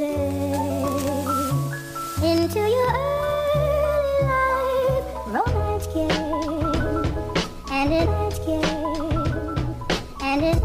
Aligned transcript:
say 0.00 0.14
into 2.32 2.62
your 2.76 2.90
early 3.60 4.16
life 4.32 5.06
romance 5.34 5.86
came 5.92 6.10
and 7.76 7.88
it 8.00 8.08
came 8.46 8.70
and 10.28 10.42
it 10.44 10.60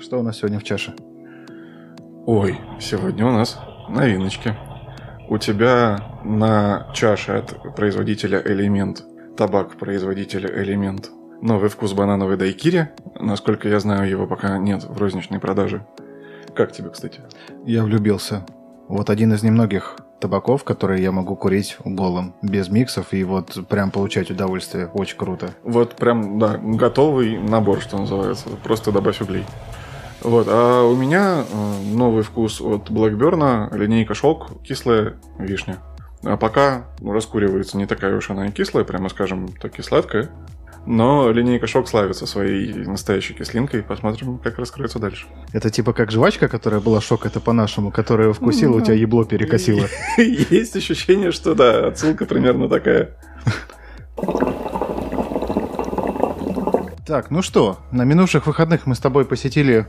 Что 0.00 0.20
у 0.20 0.22
нас 0.22 0.38
сегодня 0.38 0.58
в 0.58 0.64
чаше? 0.64 0.94
Ой, 2.26 2.58
сегодня 2.80 3.26
у 3.26 3.30
нас 3.30 3.58
новиночки. 3.90 4.54
У 5.28 5.36
тебя 5.36 5.98
на 6.24 6.90
чаше 6.94 7.32
от 7.32 7.74
производителя 7.76 8.40
Элемент, 8.42 9.04
табак 9.36 9.76
производителя 9.76 10.48
Элемент, 10.62 11.10
новый 11.40 11.68
вкус 11.68 11.92
банановой 11.92 12.36
дайкири. 12.36 12.88
Насколько 13.18 13.68
я 13.68 13.80
знаю, 13.80 14.08
его 14.08 14.26
пока 14.26 14.58
нет 14.58 14.84
в 14.84 14.98
розничной 14.98 15.40
продаже. 15.40 15.86
Как 16.54 16.72
тебе, 16.72 16.90
кстати? 16.90 17.20
Я 17.64 17.84
влюбился. 17.84 18.44
Вот 18.88 19.10
один 19.10 19.32
из 19.32 19.42
немногих 19.42 19.96
табаков, 20.20 20.64
которые 20.64 21.02
я 21.02 21.12
могу 21.12 21.36
курить 21.36 21.76
голым, 21.84 22.34
без 22.42 22.68
миксов, 22.68 23.12
и 23.12 23.22
вот 23.22 23.68
прям 23.68 23.90
получать 23.90 24.30
удовольствие. 24.30 24.88
Очень 24.88 25.16
круто. 25.16 25.50
Вот 25.62 25.94
прям, 25.94 26.38
да, 26.38 26.58
готовый 26.58 27.38
набор, 27.38 27.80
что 27.80 27.98
называется. 27.98 28.48
Просто 28.64 28.90
добавь 28.90 29.20
углей. 29.20 29.44
Вот, 30.22 30.48
а 30.50 30.82
у 30.82 30.96
меня 30.96 31.44
э, 31.48 31.94
новый 31.94 32.24
вкус 32.24 32.60
от 32.60 32.90
Blackburn, 32.90 33.76
линейка 33.76 34.14
шелк, 34.14 34.62
кислая 34.62 35.14
вишня. 35.38 35.78
А 36.24 36.36
пока 36.36 36.86
раскуривается 37.00 37.76
не 37.76 37.86
такая 37.86 38.16
уж 38.16 38.30
она 38.30 38.48
и 38.48 38.50
кислая, 38.50 38.84
прямо 38.84 39.08
скажем, 39.10 39.48
таки 39.48 39.82
сладкая. 39.82 40.30
Но 40.86 41.30
линейка 41.30 41.66
шок 41.66 41.88
славится 41.88 42.26
своей 42.26 42.72
настоящей 42.72 43.34
кислинкой. 43.34 43.82
Посмотрим, 43.82 44.38
как 44.38 44.58
раскроется 44.58 44.98
дальше. 44.98 45.26
Это 45.52 45.70
типа 45.70 45.92
как 45.92 46.10
жвачка, 46.10 46.48
которая 46.48 46.80
была 46.80 47.00
шок, 47.00 47.26
это 47.26 47.40
по-нашему, 47.40 47.90
которая 47.90 48.32
вкусила, 48.32 48.76
у 48.76 48.80
тебя 48.80 48.94
ебло 48.94 49.24
перекосило. 49.24 49.86
Есть 50.16 50.76
ощущение, 50.76 51.32
что 51.32 51.54
да, 51.54 51.88
отсылка 51.88 52.24
примерно 52.24 52.68
такая. 52.68 53.16
Так, 57.06 57.30
ну 57.30 57.40
что, 57.40 57.78
на 57.90 58.04
минувших 58.04 58.46
выходных 58.46 58.84
мы 58.84 58.94
с 58.94 58.98
тобой 58.98 59.24
посетили, 59.24 59.86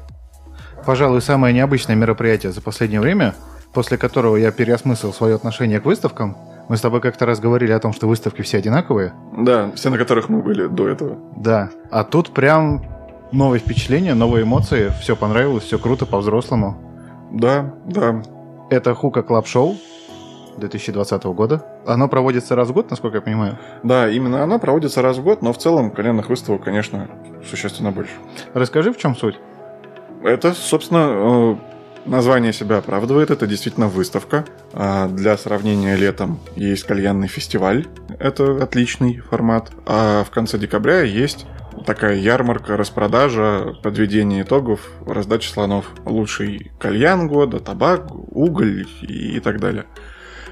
пожалуй, 0.85 1.21
самое 1.21 1.53
необычное 1.53 1.95
мероприятие 1.95 2.53
за 2.53 2.61
последнее 2.61 3.01
время, 3.01 3.35
после 3.73 3.97
которого 3.97 4.37
я 4.37 4.51
переосмыслил 4.51 5.13
свое 5.13 5.35
отношение 5.35 5.81
к 5.81 5.85
выставкам. 5.85 6.37
Мы 6.69 6.77
с 6.77 6.81
тобой 6.81 7.01
как-то 7.01 7.25
раз 7.25 7.39
говорили 7.39 7.71
о 7.71 7.79
том, 7.79 7.93
что 7.93 8.07
выставки 8.07 8.43
все 8.43 8.59
одинаковые. 8.59 9.13
Да, 9.35 9.71
все, 9.73 9.89
на 9.89 9.97
которых 9.97 10.29
мы 10.29 10.43
были 10.43 10.67
до 10.67 10.87
этого. 10.87 11.17
Да, 11.35 11.71
а 11.89 12.03
тут 12.03 12.29
прям 12.29 12.85
новые 13.31 13.59
впечатления, 13.59 14.13
новые 14.13 14.43
эмоции, 14.43 14.91
все 15.01 15.15
понравилось, 15.15 15.63
все 15.63 15.79
круто 15.79 16.05
по-взрослому. 16.05 16.77
Да, 17.31 17.73
да. 17.85 18.21
Это 18.69 18.93
Hookah 18.93 19.23
Club 19.23 19.47
Show 19.47 19.77
2020 20.57 21.23
года. 21.25 21.65
Оно 21.87 22.07
проводится 22.07 22.55
раз 22.55 22.69
в 22.69 22.73
год, 22.73 22.91
насколько 22.91 23.17
я 23.17 23.21
понимаю. 23.21 23.57
Да, 23.81 24.07
именно 24.07 24.43
оно 24.43 24.59
проводится 24.59 25.01
раз 25.01 25.17
в 25.17 25.23
год, 25.23 25.41
но 25.41 25.53
в 25.53 25.57
целом 25.57 25.89
кальянных 25.89 26.29
выставок, 26.29 26.63
конечно, 26.65 27.07
существенно 27.49 27.91
больше. 27.91 28.13
Расскажи, 28.53 28.93
в 28.93 28.97
чем 28.97 29.15
суть? 29.15 29.39
Это, 30.21 30.53
собственно, 30.53 31.07
э, 31.09 31.55
название 32.05 32.53
себя 32.53 32.77
оправдывает. 32.77 33.31
Это 33.31 33.47
действительно 33.47 33.87
выставка. 33.87 34.45
А 34.73 35.07
Для 35.07 35.37
сравнения, 35.37 35.95
летом 35.95 36.39
есть 36.55 36.83
кальянный 36.83 37.27
фестиваль. 37.27 37.87
Это 38.19 38.61
отличный 38.63 39.19
формат. 39.19 39.71
А 39.85 40.23
в 40.23 40.29
конце 40.29 40.57
декабря 40.57 41.01
есть 41.01 41.45
такая 41.85 42.15
ярмарка, 42.15 42.75
распродажа, 42.77 43.75
подведение 43.83 44.41
итогов, 44.43 44.81
раздача 45.05 45.49
слонов. 45.51 45.85
Лучший 46.05 46.71
кальян 46.79 47.27
года, 47.27 47.59
табак, 47.59 48.07
уголь 48.11 48.85
и, 49.01 49.39
так 49.39 49.59
далее. 49.59 49.85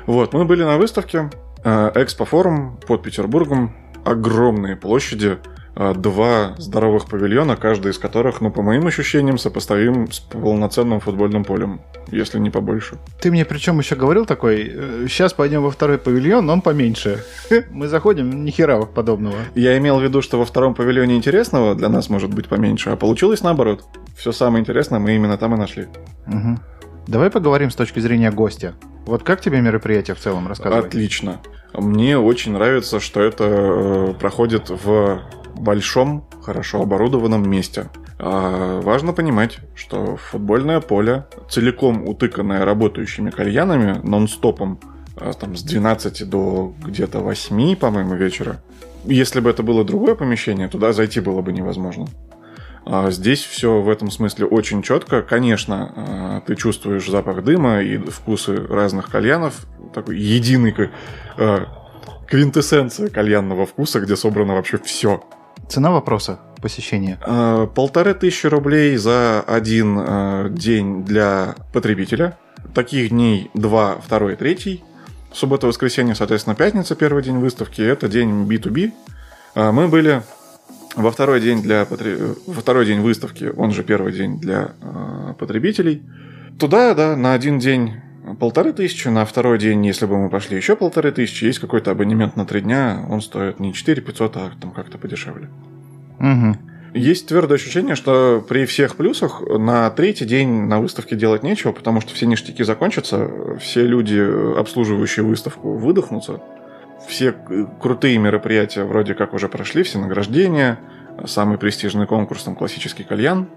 Вот, 0.06 0.34
мы 0.34 0.46
были 0.46 0.64
на 0.64 0.78
выставке. 0.78 1.30
э, 1.64 1.92
Экспо-форум 1.96 2.80
под 2.88 3.04
Петербургом. 3.04 3.76
Огромные 4.06 4.78
площади. 4.78 5.38
Э, 5.78 5.94
Два 5.96 6.56
здоровых 6.58 7.06
павильона, 7.06 7.56
каждый 7.56 7.92
из 7.92 7.98
которых, 7.98 8.42
ну, 8.42 8.52
по 8.52 8.62
моим 8.62 8.88
ощущениям, 8.88 9.38
сопоставим 9.38 10.12
с 10.12 10.20
полноценным 10.20 11.00
футбольным 11.00 11.44
полем, 11.44 11.82
если 12.12 12.40
не 12.40 12.50
побольше. 12.50 12.98
Ты 13.22 13.32
мне 13.32 13.46
причем 13.46 13.80
еще 13.80 13.96
говорил 13.96 14.26
такой, 14.26 15.08
сейчас 15.08 15.34
пойдем 15.34 15.62
во 15.62 15.72
второй 15.72 15.98
павильон, 15.98 16.46
но 16.46 16.54
он 16.54 16.62
поменьше. 16.62 17.24
Мы 17.72 17.88
заходим, 17.88 18.44
ни 18.44 18.52
хера 18.52 18.82
подобного. 18.86 19.38
Я 19.56 19.78
имел 19.78 20.00
в 20.00 20.04
виду, 20.04 20.22
что 20.22 20.38
во 20.38 20.46
втором 20.46 20.74
павильоне 20.74 21.16
интересного 21.16 21.76
для 21.76 21.90
нас 21.90 22.10
может 22.10 22.34
быть 22.34 22.48
поменьше, 22.48 22.90
а 22.90 22.96
получилось 22.96 23.44
наоборот. 23.44 23.84
Все 24.18 24.32
самое 24.32 24.62
интересное 24.62 25.00
мы 25.00 25.16
именно 25.16 25.38
там 25.38 25.54
и 25.54 25.58
нашли. 25.58 25.88
Мгм. 26.26 26.60
Давай 27.08 27.30
поговорим 27.30 27.72
с 27.72 27.76
точки 27.76 28.00
зрения 28.00 28.32
гостя. 28.32 28.74
Вот 29.06 29.24
как 29.24 29.40
тебе 29.40 29.62
мероприятие 29.62 30.16
в 30.16 30.20
целом 30.20 30.48
рассказывай? 30.48 30.86
Отлично. 30.86 31.40
Мне 31.74 32.18
очень 32.18 32.52
нравится, 32.52 33.00
что 33.00 33.22
это 33.22 33.46
э, 33.46 34.14
проходит 34.20 34.70
в 34.70 35.22
большом, 35.58 36.26
хорошо 36.42 36.82
оборудованном 36.82 37.50
месте. 37.50 37.90
А, 38.20 38.82
важно 38.82 39.14
понимать, 39.14 39.60
что 39.76 40.18
футбольное 40.18 40.80
поле, 40.82 41.26
целиком 41.50 42.08
утыканное 42.08 42.66
работающими 42.66 43.30
кальянами, 43.30 44.00
нон-стопом, 44.04 44.80
а, 45.16 45.34
там, 45.34 45.56
с 45.56 45.64
12 45.64 46.28
до 46.28 46.74
где-то 46.84 47.20
8, 47.20 47.76
по-моему, 47.76 48.16
вечера. 48.16 48.62
Если 49.06 49.40
бы 49.40 49.50
это 49.50 49.64
было 49.64 49.84
другое 49.84 50.16
помещение, 50.16 50.68
туда 50.68 50.94
зайти 50.94 51.20
было 51.20 51.42
бы 51.42 51.54
невозможно. 51.54 52.08
А 52.86 53.12
Здесь 53.12 53.44
все 53.44 53.82
в 53.82 53.90
этом 53.90 54.10
смысле 54.10 54.46
очень 54.46 54.82
четко. 54.82 55.22
Конечно, 55.22 55.94
а, 55.96 56.42
ты 56.42 56.56
чувствуешь 56.56 57.08
запах 57.08 57.44
дыма 57.44 57.82
и 57.82 57.98
вкусы 57.98 58.56
разных 58.56 59.10
кальянов. 59.10 59.66
Такой 59.94 60.18
единый 60.18 60.74
квинтэссенция 62.28 63.10
кальянного 63.10 63.66
вкуса, 63.66 64.00
где 64.00 64.16
собрано 64.16 64.56
вообще 64.56 64.78
все. 64.78 65.24
Цена 65.70 65.92
вопроса 65.92 66.40
посещения. 66.62 67.20
Полторы 67.76 68.14
тысячи 68.14 68.48
рублей 68.48 68.96
за 68.98 69.42
один 69.42 69.98
а, 70.00 70.50
день 70.50 71.04
для 71.04 71.56
потребителя. 71.74 72.38
Таких 72.74 73.10
дней 73.10 73.52
два, 73.54 73.98
второй, 74.04 74.36
третий. 74.36 74.84
Суббота, 75.34 75.68
воскресенье, 75.68 76.16
соответственно, 76.16 76.56
пятница, 76.56 76.96
первый 76.96 77.22
день 77.22 77.38
выставки. 77.38 77.82
Это 77.82 78.08
день 78.08 78.48
B2B. 78.48 78.92
А, 79.56 79.72
Мы 79.72 79.88
были 79.88 80.24
во 80.96 81.12
второй 81.12 81.42
день 81.42 81.62
для 81.62 81.84
потре- 81.84 82.36
во 82.48 82.62
второй 82.62 82.86
день 82.86 83.02
выставки, 83.02 83.52
он 83.56 83.72
же 83.72 83.84
первый 83.84 84.14
день 84.14 84.40
для 84.40 84.72
потребителей. 85.38 86.02
Туда, 86.60 86.96
да, 86.96 87.16
на 87.16 87.34
один 87.34 87.60
день 87.60 87.94
полторы 88.36 88.74
тысячи, 88.74 89.08
на 89.08 89.26
второй 89.26 89.60
день, 89.60 89.86
если 89.86 90.06
бы 90.06 90.18
мы 90.18 90.30
пошли 90.30 90.58
еще 90.58 90.76
полторы 90.76 91.12
тысячи, 91.12 91.46
есть 91.46 91.60
какой-то 91.60 91.92
абонемент 91.92 92.36
на 92.36 92.46
три 92.46 92.62
дня, 92.62 93.06
он 93.10 93.22
стоит 93.22 93.60
не 93.60 93.74
4 93.74 94.02
500, 94.02 94.38
а 94.38 94.52
там 94.60 94.72
как-то 94.72 94.98
подешевле. 94.98 95.50
Угу. 96.20 96.58
Есть 96.94 97.28
твердое 97.28 97.58
ощущение, 97.58 97.96
что 97.96 98.44
при 98.48 98.66
всех 98.66 98.96
плюсах 98.96 99.42
на 99.42 99.90
третий 99.92 100.26
день 100.26 100.66
на 100.66 100.80
выставке 100.80 101.16
делать 101.16 101.44
нечего, 101.44 101.72
потому 101.72 102.02
что 102.02 102.14
все 102.14 102.26
ништяки 102.26 102.64
закончатся, 102.64 103.30
все 103.60 103.86
люди, 103.86 104.20
обслуживающие 104.58 105.24
выставку, 105.24 105.74
выдохнутся. 105.74 106.42
Все 107.08 107.36
крутые 107.80 108.18
мероприятия 108.18 108.84
вроде 108.84 109.14
как 109.14 109.34
уже 109.34 109.48
прошли, 109.48 109.84
все 109.84 110.00
награждения, 110.00 110.80
самый 111.26 111.58
престижный 111.58 112.08
конкурс, 112.08 112.44
там 112.44 112.56
классический 112.56 113.04
кальян. 113.04 113.48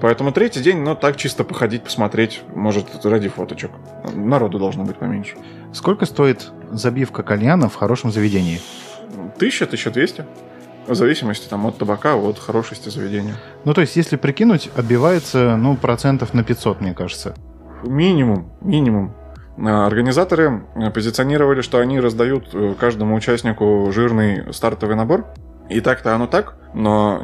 Поэтому 0.00 0.32
третий 0.32 0.60
день, 0.60 0.78
ну, 0.78 0.94
так 0.94 1.16
чисто 1.16 1.44
походить, 1.44 1.82
посмотреть, 1.82 2.42
может, 2.54 3.04
ради 3.04 3.28
фоточек. 3.28 3.70
Народу 4.14 4.58
должно 4.58 4.84
быть 4.84 4.96
поменьше. 4.96 5.36
Сколько 5.72 6.06
стоит 6.06 6.50
забивка 6.70 7.22
кальяна 7.22 7.68
в 7.68 7.74
хорошем 7.76 8.10
заведении? 8.10 8.60
Тысяча, 9.38 9.66
тысяча 9.66 9.90
двести. 9.90 10.24
В 10.86 10.94
зависимости 10.94 11.48
там, 11.48 11.66
от 11.66 11.78
табака, 11.78 12.16
от 12.16 12.38
хорошести 12.38 12.88
заведения. 12.88 13.34
Ну, 13.64 13.74
то 13.74 13.80
есть, 13.80 13.96
если 13.96 14.16
прикинуть, 14.16 14.70
отбивается, 14.76 15.56
ну, 15.56 15.76
процентов 15.76 16.32
на 16.32 16.44
500, 16.44 16.80
мне 16.80 16.94
кажется. 16.94 17.34
Минимум, 17.84 18.52
минимум. 18.60 19.12
А, 19.58 19.86
Организаторы 19.86 20.64
э, 20.74 20.90
позиционировали, 20.90 21.60
что 21.60 21.78
они 21.78 21.98
раздают 21.98 22.50
э, 22.52 22.74
каждому 22.78 23.16
участнику 23.16 23.90
жирный 23.92 24.52
стартовый 24.52 24.96
набор. 24.96 25.26
И 25.68 25.80
так-то 25.80 26.14
оно 26.14 26.26
так, 26.26 26.56
но 26.74 27.20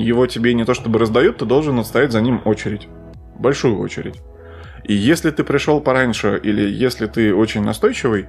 его 0.00 0.26
тебе 0.26 0.54
не 0.54 0.64
то 0.64 0.74
чтобы 0.74 0.98
раздают, 0.98 1.38
ты 1.38 1.44
должен 1.44 1.78
отстоять 1.78 2.12
за 2.12 2.20
ним 2.20 2.40
очередь. 2.44 2.88
Большую 3.38 3.78
очередь. 3.78 4.20
И 4.84 4.94
если 4.94 5.30
ты 5.30 5.44
пришел 5.44 5.80
пораньше, 5.80 6.40
или 6.42 6.68
если 6.68 7.06
ты 7.06 7.34
очень 7.34 7.62
настойчивый, 7.62 8.26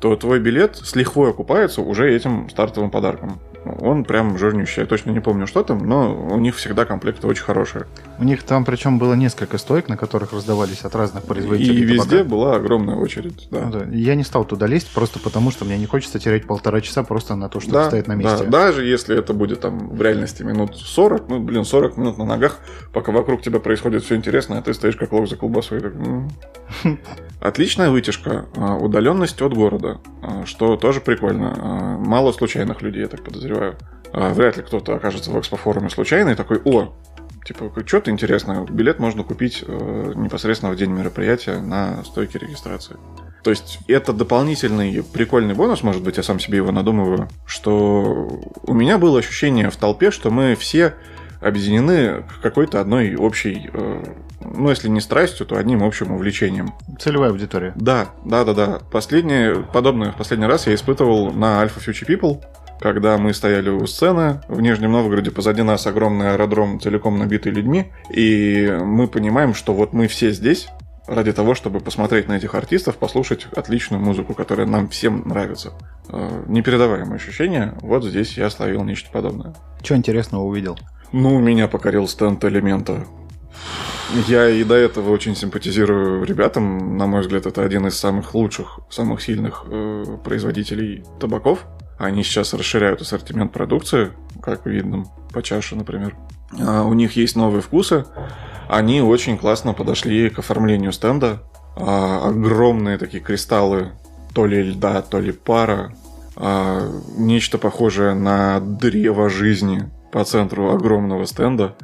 то 0.00 0.16
твой 0.16 0.40
билет 0.40 0.76
с 0.76 0.96
лихвой 0.96 1.30
окупается 1.30 1.82
уже 1.82 2.10
этим 2.14 2.48
стартовым 2.48 2.90
подарком. 2.90 3.40
Он 3.64 4.04
прям 4.04 4.38
жирнющий. 4.38 4.80
Я 4.82 4.86
точно 4.86 5.10
не 5.10 5.20
помню, 5.20 5.46
что 5.46 5.62
там, 5.62 5.86
но 5.86 6.14
у 6.30 6.38
них 6.38 6.56
всегда 6.56 6.86
комплекты 6.86 7.26
очень 7.26 7.42
хорошие. 7.42 7.84
У 8.18 8.24
них 8.24 8.42
там 8.42 8.64
причем 8.64 8.98
было 8.98 9.12
несколько 9.14 9.58
стоек, 9.58 9.88
на 9.88 9.96
которых 9.98 10.32
раздавались 10.32 10.82
от 10.82 10.94
разных 10.94 11.24
производителей. 11.24 11.80
И 11.80 11.84
везде 11.84 12.18
табака. 12.18 12.24
была 12.30 12.56
огромная 12.56 12.96
очередь. 12.96 13.48
Да. 13.50 13.66
Ну 13.66 13.70
да. 13.72 13.84
Я 13.90 14.14
не 14.14 14.24
стал 14.24 14.44
туда 14.46 14.66
лезть, 14.66 14.92
просто 14.94 15.18
потому 15.18 15.50
что 15.50 15.64
мне 15.66 15.76
не 15.76 15.84
хочется 15.86 16.18
терять 16.18 16.46
полтора 16.46 16.80
часа 16.80 17.02
просто 17.02 17.34
на 17.36 17.48
то, 17.50 17.60
что 17.60 17.70
Да, 17.70 17.84
стоит 17.88 18.06
на 18.06 18.14
месте. 18.14 18.44
да. 18.44 18.50
Даже 18.50 18.84
если 18.86 19.18
это 19.18 19.34
будет 19.34 19.60
там 19.60 19.90
в 19.90 20.00
реальности 20.00 20.42
минут 20.42 20.76
40, 20.76 21.28
ну, 21.28 21.40
блин, 21.40 21.64
40 21.64 21.98
минут 21.98 22.16
на 22.16 22.24
ногах, 22.24 22.60
пока 22.94 23.12
вокруг 23.12 23.42
тебя 23.42 23.60
происходит 23.60 24.04
все 24.04 24.16
интересное, 24.16 24.58
а 24.60 24.62
ты 24.62 24.72
стоишь 24.72 24.96
как 24.96 25.12
лох 25.12 25.28
за 25.28 25.36
колбасой. 25.36 25.78
и 25.78 25.80
так, 25.82 25.94
м. 25.94 26.30
Отличная 27.40 27.90
вытяжка, 27.90 28.46
а, 28.56 28.76
удаленность 28.76 29.40
от 29.40 29.54
города, 29.54 29.98
а, 30.22 30.44
что 30.46 30.76
тоже 30.76 31.00
прикольно. 31.00 31.54
А, 31.58 31.90
Мало 31.98 32.32
случайных 32.32 32.82
людей, 32.82 33.02
я 33.02 33.08
так 33.08 33.22
подозреваю. 33.22 33.49
А, 34.12 34.34
Вряд 34.34 34.56
ли 34.56 34.62
кто-то 34.62 34.94
окажется 34.94 35.30
в 35.30 35.38
экспофоруме 35.38 35.90
случайно 35.90 36.30
и 36.30 36.34
такой, 36.34 36.60
о, 36.64 36.92
типа, 37.44 37.72
что-то 37.86 38.10
интересное, 38.10 38.64
билет 38.64 38.98
можно 38.98 39.22
купить 39.22 39.64
э, 39.66 40.12
непосредственно 40.16 40.72
в 40.72 40.76
день 40.76 40.90
мероприятия 40.90 41.60
на 41.60 42.02
стойке 42.04 42.38
регистрации. 42.38 42.96
То 43.42 43.50
есть 43.50 43.78
это 43.88 44.12
дополнительный 44.12 45.02
прикольный 45.02 45.54
бонус, 45.54 45.82
может 45.82 46.02
быть, 46.02 46.16
я 46.16 46.22
сам 46.22 46.38
себе 46.40 46.58
его 46.58 46.72
надумываю, 46.72 47.28
что 47.46 48.28
у 48.64 48.74
меня 48.74 48.98
было 48.98 49.20
ощущение 49.20 49.70
в 49.70 49.76
толпе, 49.76 50.10
что 50.10 50.30
мы 50.30 50.54
все 50.56 50.94
объединены 51.40 52.22
к 52.22 52.42
какой-то 52.42 52.80
одной 52.80 53.14
общей, 53.14 53.70
э, 53.72 54.04
ну, 54.40 54.68
если 54.68 54.88
не 54.88 55.00
страстью, 55.00 55.46
то 55.46 55.56
одним 55.56 55.82
общим 55.82 56.12
увлечением. 56.12 56.74
Целевая 56.98 57.30
аудитория. 57.30 57.72
Да, 57.76 58.08
да, 58.24 58.44
да, 58.44 58.52
да. 58.52 58.80
Последнее, 58.90 59.64
подобное 59.72 60.12
в 60.12 60.16
последний 60.16 60.46
раз 60.46 60.66
я 60.66 60.74
испытывал 60.74 61.32
на 61.32 61.64
Alpha 61.64 61.78
Future 61.78 62.06
People, 62.06 62.42
когда 62.80 63.18
мы 63.18 63.34
стояли 63.34 63.68
у 63.68 63.86
сцены 63.86 64.40
в 64.48 64.60
Нижнем 64.60 64.92
Новгороде, 64.92 65.30
позади 65.30 65.62
нас 65.62 65.86
огромный 65.86 66.32
аэродром, 66.32 66.80
целиком 66.80 67.18
набитый 67.18 67.52
людьми, 67.52 67.92
и 68.10 68.76
мы 68.82 69.06
понимаем, 69.06 69.54
что 69.54 69.74
вот 69.74 69.92
мы 69.92 70.08
все 70.08 70.30
здесь 70.32 70.68
ради 71.06 71.32
того, 71.32 71.54
чтобы 71.54 71.80
посмотреть 71.80 72.28
на 72.28 72.36
этих 72.36 72.54
артистов, 72.54 72.96
послушать 72.96 73.46
отличную 73.54 74.02
музыку, 74.02 74.32
которая 74.32 74.66
нам 74.66 74.88
всем 74.88 75.22
нравится. 75.26 75.72
Э, 76.08 76.44
Непередаваемое 76.46 77.16
ощущение. 77.16 77.74
Вот 77.80 78.04
здесь 78.04 78.38
я 78.38 78.48
словил 78.48 78.84
нечто 78.84 79.10
подобное. 79.10 79.54
Что 79.82 79.96
интересного 79.96 80.44
увидел? 80.44 80.78
Ну, 81.12 81.38
меня 81.40 81.66
покорил 81.66 82.06
стенд 82.06 82.44
элемента. 82.44 83.06
Я 84.28 84.48
и 84.48 84.64
до 84.64 84.74
этого 84.74 85.10
очень 85.10 85.36
симпатизирую 85.36 86.24
ребятам. 86.24 86.96
На 86.96 87.06
мой 87.06 87.20
взгляд, 87.20 87.46
это 87.46 87.62
один 87.62 87.86
из 87.86 87.98
самых 87.98 88.34
лучших, 88.34 88.80
самых 88.88 89.20
сильных 89.20 89.64
э, 89.66 90.04
производителей 90.24 91.04
табаков. 91.18 91.66
Они 92.00 92.22
сейчас 92.22 92.54
расширяют 92.54 93.02
ассортимент 93.02 93.52
продукции, 93.52 94.12
как 94.42 94.64
видно, 94.64 95.04
по 95.34 95.42
чаше, 95.42 95.76
например. 95.76 96.16
А 96.58 96.84
у 96.84 96.94
них 96.94 97.14
есть 97.14 97.36
новые 97.36 97.60
вкусы. 97.60 98.06
Они 98.68 99.02
очень 99.02 99.36
классно 99.36 99.74
подошли 99.74 100.30
к 100.30 100.38
оформлению 100.38 100.92
стенда. 100.92 101.42
А, 101.76 102.26
огромные 102.28 102.96
такие 102.96 103.22
кристаллы, 103.22 103.92
то 104.32 104.46
ли 104.46 104.62
льда, 104.62 105.02
то 105.02 105.20
ли 105.20 105.30
пара. 105.30 105.92
А, 106.36 106.90
нечто 107.18 107.58
похожее 107.58 108.14
на 108.14 108.60
древо 108.60 109.28
жизни 109.28 109.82
по 110.10 110.24
центру 110.24 110.70
огромного 110.70 111.26
стенда. 111.26 111.76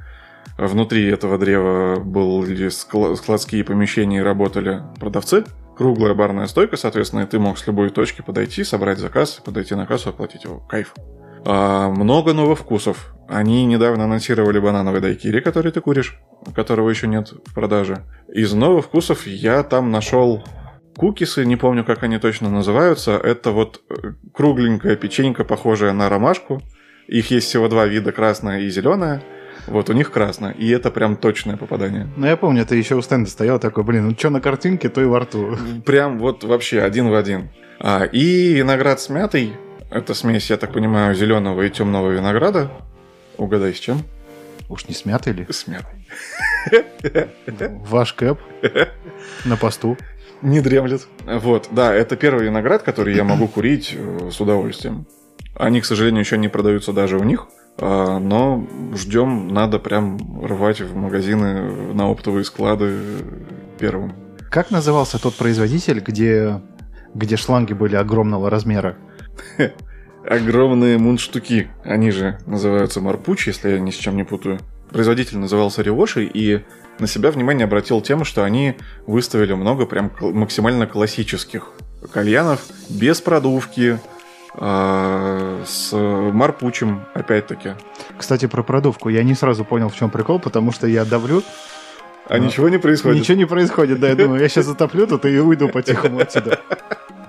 Внутри 0.57 1.07
этого 1.11 1.37
древа 1.37 2.01
были 2.01 2.69
скла- 2.69 3.15
складские 3.17 3.65
помещения 3.65 4.21
и 4.21 4.23
работали 4.23 4.83
продавцы. 4.99 5.45
Круглая 5.77 6.15
барная 6.15 6.47
стойка, 6.47 6.77
соответственно, 6.77 7.21
и 7.21 7.27
ты 7.27 7.39
мог 7.39 7.59
с 7.59 7.67
любой 7.67 7.91
точки 7.91 8.23
подойти, 8.23 8.65
собрать 8.65 8.99
заказ, 8.99 9.43
подойти 9.45 9.75
на 9.75 9.87
кассу, 9.87 10.09
оплатить 10.09 10.45
его. 10.45 10.61
Кайф. 10.61 10.95
А, 11.45 11.91
много 11.91 12.33
новых 12.33 12.61
вкусов. 12.61 13.15
Они 13.29 13.67
недавно 13.67 14.05
анонсировали 14.05 14.59
банановый 14.59 15.01
дайкири, 15.01 15.41
который 15.41 15.73
ты 15.73 15.81
куришь, 15.81 16.19
которого 16.55 16.89
еще 16.89 17.07
нет 17.09 17.33
в 17.45 17.55
продаже. 17.55 18.05
Из 18.33 18.53
новых 18.53 18.87
вкусов 18.87 19.27
я 19.27 19.63
там 19.63 19.91
нашел 19.91 20.43
кукисы, 20.97 21.45
не 21.45 21.57
помню, 21.57 21.85
как 21.85 22.03
они 22.03 22.19
точно 22.19 22.49
называются. 22.49 23.13
Это 23.13 23.51
вот 23.51 23.83
э, 23.91 24.13
кругленькая 24.33 24.97
печенька, 24.97 25.45
похожая 25.45 25.93
на 25.93 26.09
ромашку. 26.09 26.63
Их 27.07 27.31
есть 27.31 27.49
всего 27.49 27.69
два 27.69 27.87
вида, 27.87 28.13
красная 28.13 28.61
и 28.61 28.69
зеленая. 28.69 29.23
Вот 29.67 29.91
у 29.91 29.93
них 29.93 30.11
красная, 30.13 30.53
и 30.53 30.69
это 30.71 30.91
прям 30.91 31.17
точное 31.17 31.57
попадание. 31.57 32.09
Ну, 32.17 32.27
я 32.27 32.37
помню, 32.37 32.65
ты 32.65 32.77
еще 32.77 32.95
у 32.95 33.03
стенда 33.03 33.29
стоял 33.31 33.59
такой, 33.59 33.85
блин, 33.85 34.09
ну 34.09 34.15
что 34.17 34.31
на 34.31 34.41
картинке, 34.41 34.89
то 34.89 35.01
и 35.01 35.05
во 35.05 35.21
рту. 35.21 35.57
Прям 35.85 36.19
вот 36.19 36.45
вообще 36.45 36.83
один 36.83 37.09
в 37.09 37.15
один. 37.15 37.51
А, 37.81 38.05
и 38.05 38.55
виноград 38.55 39.01
с 39.01 39.09
мятой. 39.09 39.53
Это 39.91 40.15
смесь, 40.15 40.51
я 40.51 40.57
так 40.57 40.73
понимаю, 40.73 41.15
зеленого 41.15 41.63
и 41.63 41.71
темного 41.71 42.11
винограда. 42.11 42.71
Угадай, 43.37 43.75
с 43.75 43.79
чем? 43.79 44.03
Уж 44.69 44.89
не 44.89 44.95
смятый 44.95 45.33
ли? 45.33 45.47
С 45.49 45.67
мятой. 45.67 46.07
Ваш 47.87 48.13
кэп 48.15 48.39
на 49.45 49.57
посту. 49.57 49.97
Не 50.43 50.61
дремлет. 50.61 51.07
Вот, 51.25 51.69
да, 51.71 51.95
это 51.95 52.17
первый 52.17 52.47
виноград, 52.47 52.83
который 52.83 53.15
я 53.15 53.25
могу 53.25 53.49
курить 53.49 53.95
э, 53.97 54.31
с 54.31 54.41
удовольствием. 54.41 55.07
Они, 55.55 55.81
к 55.81 55.87
сожалению, 55.87 56.21
еще 56.21 56.37
не 56.37 56.49
продаются 56.49 56.93
даже 56.93 57.17
у 57.19 57.23
них. 57.25 57.47
А, 57.79 58.19
Но 58.19 58.67
ждем, 58.95 59.49
надо 59.49 59.79
прям 59.79 60.45
рвать 60.45 60.81
в 60.81 60.95
магазины 60.95 61.93
на 61.93 62.11
оптовые 62.11 62.45
склады 62.45 62.99
первым. 63.79 64.15
Как 64.51 64.71
назывался 64.71 65.21
тот 65.21 65.35
производитель, 65.35 66.01
где, 66.01 66.61
где 67.15 67.37
шланги 67.37 67.73
были 67.73 67.97
огромного 67.97 68.49
размера? 68.49 68.97
Огромные 70.29 70.99
мундштуки, 70.99 71.69
они 71.85 72.11
же 72.11 72.39
называются 72.47 73.01
марпуч, 73.01 73.47
если 73.47 73.71
я 73.71 73.79
ни 73.79 73.91
с 73.91 73.95
чем 73.95 74.17
не 74.17 74.25
путаю. 74.25 74.59
Производитель 74.91 75.39
назывался 75.39 75.83
Ривоши, 75.83 76.25
и 76.25 76.63
на 76.99 77.07
себя 77.07 77.31
внимание 77.31 77.65
обратил 77.65 78.01
тем, 78.01 78.25
что 78.25 78.45
они 78.45 78.77
выставили 79.07 79.53
много 79.53 79.87
прям 79.87 80.11
максимально 80.21 80.87
классических 80.87 81.73
кальянов 82.13 82.65
без 82.89 83.21
продувки, 83.21 83.99
с 84.59 85.91
марпучем, 85.93 87.05
опять-таки. 87.15 87.75
Кстати, 88.17 88.47
про 88.47 88.63
продувку. 88.63 89.09
Я 89.11 89.23
не 89.23 89.35
сразу 89.35 89.65
понял, 89.65 89.89
в 89.89 89.95
чем 89.95 90.11
прикол, 90.11 90.39
потому 90.39 90.73
что 90.73 90.87
я 90.87 91.05
давлю, 91.05 91.43
А 92.29 92.39
ничего 92.39 92.69
не 92.69 92.79
происходит 92.79 93.21
ничего 93.21 93.37
не 93.37 93.45
происходит. 93.45 94.01
Да, 94.01 94.09
я 94.09 94.15
думаю, 94.15 94.41
я 94.41 94.49
сейчас 94.49 94.67
затоплю 94.67 95.07
тут 95.07 95.27
и 95.27 95.39
уйду 95.39 95.69
по-тихому 95.69 96.21
отсюда. 96.21 96.61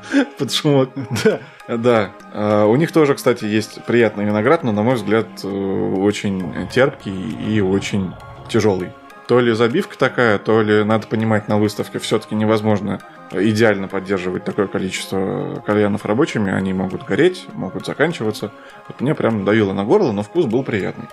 под 0.37 0.51
шумок. 0.51 0.89
Да. 1.23 1.39
Да, 1.67 2.11
а, 2.33 2.65
у 2.65 2.75
них 2.75 2.91
тоже, 2.91 3.15
кстати, 3.15 3.45
есть 3.45 3.83
приятный 3.85 4.25
виноград, 4.25 4.63
но, 4.63 4.71
на 4.71 4.83
мой 4.83 4.95
взгляд, 4.95 5.27
э, 5.43 5.47
очень 5.47 6.69
терпкий 6.71 7.37
и 7.47 7.61
очень 7.61 8.13
тяжелый. 8.47 8.91
То 9.27 9.39
ли 9.39 9.53
забивка 9.53 9.97
такая, 9.97 10.37
то 10.37 10.61
ли 10.61 10.83
надо 10.83 11.07
понимать 11.07 11.47
на 11.49 11.57
выставке 11.57 11.99
все-таки 11.99 12.35
невозможно 12.35 13.01
идеально 13.31 13.87
поддерживать 13.87 14.43
такое 14.43 14.67
количество 14.67 15.61
кальянов 15.65 16.05
рабочими. 16.05 16.51
Они 16.51 16.73
могут 16.73 17.05
гореть, 17.05 17.45
могут 17.53 17.85
заканчиваться. 17.85 18.51
Вот 18.87 19.01
мне 19.01 19.15
прям 19.15 19.45
давило 19.45 19.73
на 19.73 19.83
горло, 19.83 20.11
но 20.11 20.23
вкус 20.23 20.45
был 20.45 20.63
приятный. 20.63 21.05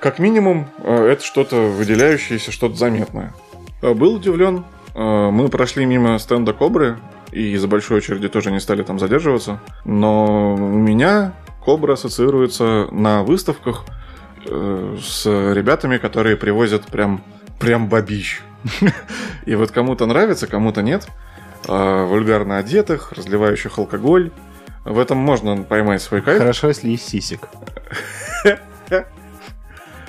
Как 0.00 0.18
минимум, 0.18 0.68
э, 0.78 1.06
это 1.12 1.24
что-то 1.24 1.56
выделяющееся, 1.56 2.52
что-то 2.52 2.74
заметное. 2.74 3.32
Э, 3.80 3.94
Был 3.94 4.14
удивлен. 4.16 4.64
Э, 4.94 5.30
Мы 5.30 5.48
прошли 5.48 5.86
мимо 5.86 6.18
стенда 6.18 6.52
Кобры, 6.52 6.98
и 7.32 7.52
из-за 7.52 7.68
большой 7.68 7.98
очереди 7.98 8.28
тоже 8.28 8.50
не 8.50 8.60
стали 8.60 8.82
там 8.82 8.98
задерживаться. 8.98 9.60
Но 9.84 10.54
у 10.54 10.58
меня 10.58 11.32
Кобра 11.64 11.94
ассоциируется 11.94 12.88
на 12.90 13.22
выставках 13.22 13.86
с 14.46 15.24
ребятами, 15.24 15.96
которые 15.96 16.36
привозят 16.36 16.84
прям, 16.84 17.22
прям 17.58 17.88
бабищ. 17.88 18.42
И 19.46 19.54
вот 19.54 19.70
кому-то 19.70 20.04
нравится, 20.04 20.46
кому-то 20.46 20.82
нет. 20.82 21.08
А, 21.68 22.06
Вульгарно 22.06 22.58
одетых, 22.58 23.12
разливающих 23.12 23.78
алкоголь. 23.78 24.30
В 24.84 24.98
этом 24.98 25.18
можно 25.18 25.62
поймать 25.62 26.02
свой 26.02 26.20
кайф. 26.20 26.38
Хорошо, 26.38 26.68
если 26.68 26.90
есть 26.90 27.08
сисек. 27.08 27.48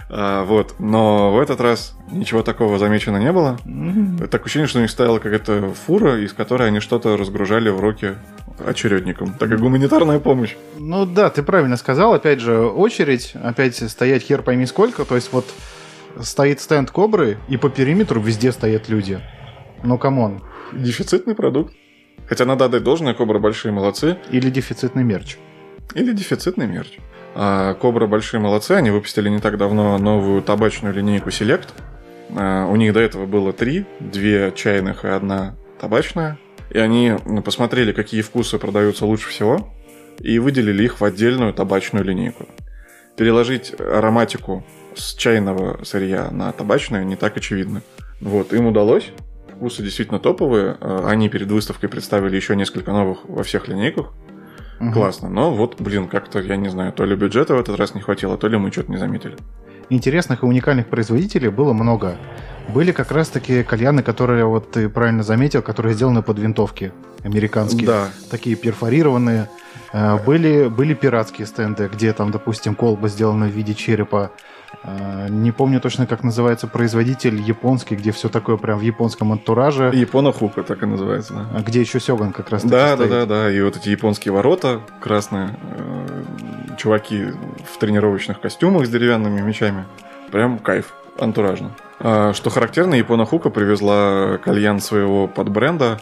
А, 0.08 0.46
вот. 0.46 0.76
Но 0.80 1.34
в 1.34 1.40
этот 1.40 1.60
раз 1.60 1.96
ничего 2.12 2.44
такого 2.44 2.78
замечено 2.78 3.18
не 3.18 3.32
было. 3.32 3.58
Так 4.30 4.46
ощущение, 4.46 4.68
что 4.68 4.78
у 4.78 4.82
них 4.82 4.92
стояла 4.92 5.18
какая-то 5.18 5.74
фура, 5.74 6.24
из 6.24 6.32
которой 6.32 6.68
они 6.68 6.80
что-то 6.80 7.18
разгружали 7.18 7.70
в 7.70 7.80
руки 7.80 8.16
очередникам. 8.66 9.34
Такая 9.34 9.58
гуманитарная 9.58 10.20
помощь. 10.20 10.56
Ну 10.78 11.06
да, 11.06 11.30
ты 11.30 11.44
правильно 11.44 11.76
сказал. 11.76 12.14
Опять 12.14 12.40
же, 12.40 12.62
очередь, 12.62 13.34
опять 13.42 13.78
стоять 13.90 14.24
хер 14.24 14.42
пойми 14.42 14.66
сколько. 14.66 15.06
То 15.06 15.16
есть 15.16 15.34
вот 15.34 15.46
стоит 16.22 16.62
стенд 16.62 16.92
Кобры, 16.92 17.38
и 17.50 17.58
по 17.58 17.70
периметру 17.70 18.22
везде 18.22 18.52
стоят 18.52 18.88
люди. 18.88 19.20
Ну, 19.86 20.00
come 20.00 20.24
on. 20.24 20.42
Дефицитный 20.74 21.36
продукт. 21.36 21.74
Хотя 22.28 22.46
надо 22.46 22.66
отдать 22.66 22.84
должное, 22.84 23.14
Кобра 23.14 23.38
большие 23.38 23.72
молодцы. 23.72 24.18
Или 24.32 24.50
дефицитный 24.50 25.04
мерч. 25.04 25.38
Или 25.94 26.12
дефицитный 26.12 26.66
мерч. 26.66 26.98
А 27.36 27.76
Кобра 27.76 28.08
большие 28.08 28.40
молодцы. 28.40 28.72
Они 28.72 28.90
выпустили 28.90 29.30
не 29.30 29.40
так 29.40 29.60
давно 29.60 29.98
новую 30.00 30.42
табачную 30.42 30.92
линейку 30.94 31.30
Select. 31.30 31.68
А, 32.36 32.66
У 32.66 32.76
них 32.78 32.94
до 32.94 33.00
этого 33.00 33.28
было 33.28 33.54
три. 33.54 33.86
Две 34.00 34.52
чайных 34.56 35.06
и 35.06 35.08
одна 35.08 35.56
табачная. 35.80 36.40
И 36.72 36.80
они 36.80 37.14
ну, 37.24 37.44
посмотрели, 37.44 37.92
какие 37.92 38.24
вкусы 38.24 38.58
продаются 38.58 39.06
лучше 39.06 39.30
всего. 39.30 39.72
И 40.18 40.40
выделили 40.40 40.84
их 40.84 41.00
в 41.00 41.06
отдельную 41.06 41.54
табачную 41.54 42.04
линейку. 42.04 42.48
переложить 43.18 43.80
ароматику 43.80 44.66
с 44.96 45.14
чайного 45.14 45.84
сырья 45.84 46.32
на 46.32 46.52
табачное 46.54 47.04
не 47.04 47.16
так 47.16 47.38
очевидно. 47.38 47.84
Вот, 48.20 48.52
им 48.52 48.66
удалось. 48.66 49.12
Вкусы 49.56 49.84
действительно 49.84 50.20
топовые. 50.20 50.78
Э, 50.80 51.04
Они 51.08 51.30
перед 51.30 51.50
выставкой 51.52 51.90
представили 51.90 52.36
еще 52.36 52.56
несколько 52.56 52.92
новых 52.92 53.20
во 53.26 53.44
всех 53.44 53.68
линейках. 53.68 54.14
Мгм. 54.80 54.94
Классно. 54.94 55.30
Но 55.30 55.54
вот, 55.54 55.80
блин, 55.80 56.08
как-то, 56.08 56.40
я 56.40 56.58
не 56.58 56.70
знаю, 56.70 56.92
то 56.92 57.06
ли 57.06 57.16
бюджета 57.16 57.56
в 57.56 57.60
этот 57.60 57.78
раз 57.80 57.96
не 57.96 58.02
хватило, 58.02 58.38
то 58.38 58.48
ли 58.48 58.58
мы 58.58 58.72
что-то 58.72 58.92
не 58.92 58.98
заметили. 58.98 59.36
Интересных 59.90 60.44
и 60.44 60.46
уникальных 60.46 60.88
производителей 60.88 61.50
было 61.50 61.72
много. 61.72 62.18
Были 62.74 62.92
как 62.92 63.12
раз 63.12 63.30
таки 63.30 63.64
кальяны, 63.64 64.02
которые, 64.04 64.46
вот 64.46 64.72
ты 64.72 64.90
правильно 64.90 65.24
заметил, 65.24 65.62
которые 65.62 65.94
сделаны 65.94 66.24
под 66.24 66.40
винтовки 66.40 66.92
американские. 67.24 67.86
Да. 67.88 68.10
Такие 68.32 68.56
перфорированные. 68.56 69.48
Э, 69.94 70.18
Были, 70.26 70.68
были 70.68 70.94
пиратские 70.94 71.48
стенды, 71.48 71.90
где 71.94 72.12
там, 72.12 72.32
допустим, 72.32 72.76
колба 72.76 73.08
сделана 73.08 73.46
в 73.46 73.52
виде 73.52 73.74
черепа. 73.76 74.32
Э, 74.84 75.28
Не 75.30 75.52
помню 75.52 75.80
точно, 75.82 76.08
как 76.08 76.24
называется 76.24 76.68
производитель 76.68 77.40
японский, 77.42 77.96
где 77.96 78.12
все 78.12 78.30
такое 78.30 78.58
прям 78.58 78.80
в 78.80 78.82
японском 78.82 79.32
антураже. 79.32 79.92
Япона 79.94 80.32
Хука, 80.32 80.64
так 80.64 80.84
и 80.84 80.86
называется, 80.86 81.34
да. 81.34 81.46
А 81.58 81.62
Где 81.62 81.82
еще 81.82 82.00
Сёган 82.00 82.32
как 82.32 82.50
раз 82.50 82.64
Да, 82.64 82.96
да, 82.96 83.06
да, 83.06 83.26
да. 83.26 83.52
И 83.52 83.62
вот 83.62 83.78
эти 83.78 83.90
японские 83.90 84.34
ворота 84.34 84.82
красные, 85.00 85.58
э, 85.62 86.24
чуваки 86.78 87.28
в 87.72 87.78
тренировочных 87.80 88.40
костюмах 88.40 88.86
с 88.86 88.90
деревянными 88.90 89.42
мечами. 89.42 89.86
Прям 90.32 90.60
кайф, 90.60 90.94
антуражно. 91.20 91.72
А, 92.00 92.34
что 92.34 92.50
характерно, 92.50 92.96
Япона 92.96 93.26
Хука 93.26 93.50
привезла 93.50 94.38
кальян 94.44 94.80
своего 94.82 95.28
подбренда, 95.28 96.00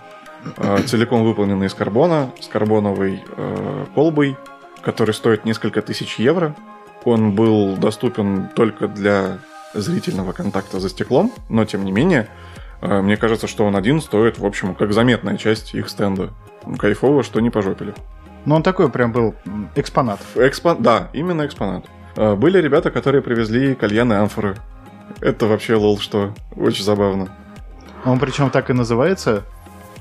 целиком 0.87 1.23
выполненный 1.23 1.67
из 1.67 1.73
карбона, 1.73 2.31
с 2.41 2.47
карбоновой 2.47 3.23
э, 3.37 3.85
колбой, 3.95 4.35
который 4.81 5.13
стоит 5.13 5.45
несколько 5.45 5.81
тысяч 5.81 6.19
евро. 6.19 6.55
Он 7.05 7.33
был 7.33 7.75
доступен 7.75 8.49
только 8.55 8.87
для 8.87 9.39
зрительного 9.73 10.31
контакта 10.31 10.79
за 10.79 10.89
стеклом, 10.89 11.31
но 11.49 11.65
тем 11.65 11.83
не 11.83 11.91
менее, 11.91 12.27
э, 12.81 13.01
мне 13.01 13.17
кажется, 13.17 13.47
что 13.47 13.65
он 13.65 13.75
один 13.75 14.01
стоит, 14.01 14.37
в 14.37 14.45
общем, 14.45 14.75
как 14.75 14.93
заметная 14.93 15.37
часть 15.37 15.73
их 15.73 15.89
стенда. 15.89 16.29
Кайфово, 16.77 17.23
что 17.23 17.39
не 17.39 17.49
пожопили. 17.49 17.93
Но 18.45 18.55
он 18.55 18.63
такой 18.63 18.89
прям 18.89 19.11
был 19.11 19.35
экспонат. 19.75 20.19
Экспон... 20.35 20.81
Да, 20.81 21.09
именно 21.13 21.45
экспонат. 21.45 21.85
Э, 22.15 22.35
Были 22.35 22.61
ребята, 22.61 22.91
которые 22.91 23.21
привезли 23.21 23.75
кальяны 23.75 24.13
амфоры. 24.13 24.57
Это 25.19 25.45
вообще 25.47 25.75
лол, 25.75 25.99
что 25.99 26.33
очень 26.55 26.83
забавно. 26.83 27.29
Он 28.05 28.19
причем 28.19 28.49
так 28.49 28.69
и 28.69 28.73
называется. 28.73 29.43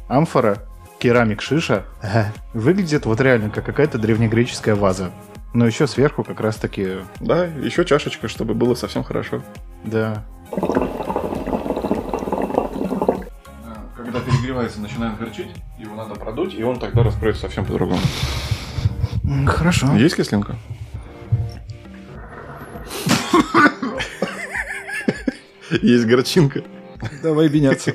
Амфора, 0.08 0.58
керамик 0.98 1.40
шиша. 1.40 1.84
Выглядит 2.52 3.06
вот 3.06 3.20
реально 3.20 3.50
как 3.50 3.64
какая-то 3.64 3.98
древнегреческая 3.98 4.74
ваза. 4.74 5.10
Но 5.54 5.66
еще 5.66 5.86
сверху 5.86 6.24
как 6.24 6.40
раз 6.40 6.56
таки, 6.56 6.98
Да, 7.20 7.44
еще 7.44 7.84
чашечка, 7.84 8.28
чтобы 8.28 8.54
было 8.54 8.74
совсем 8.74 9.04
хорошо. 9.04 9.42
да. 9.84 10.24
Когда 13.96 14.20
перегревается, 14.20 14.80
начинает 14.80 15.18
горчить, 15.18 15.48
его 15.78 15.94
надо 15.96 16.14
продуть, 16.14 16.54
и 16.54 16.62
он 16.62 16.78
тогда 16.78 17.02
раскроется 17.02 17.42
совсем 17.42 17.64
по-другому. 17.64 18.00
Хорошо. 19.46 19.94
Есть 19.96 20.16
кислинка? 20.16 20.56
Есть 25.80 26.06
горчинка. 26.06 26.62
Давай 27.22 27.48
меняться. 27.48 27.92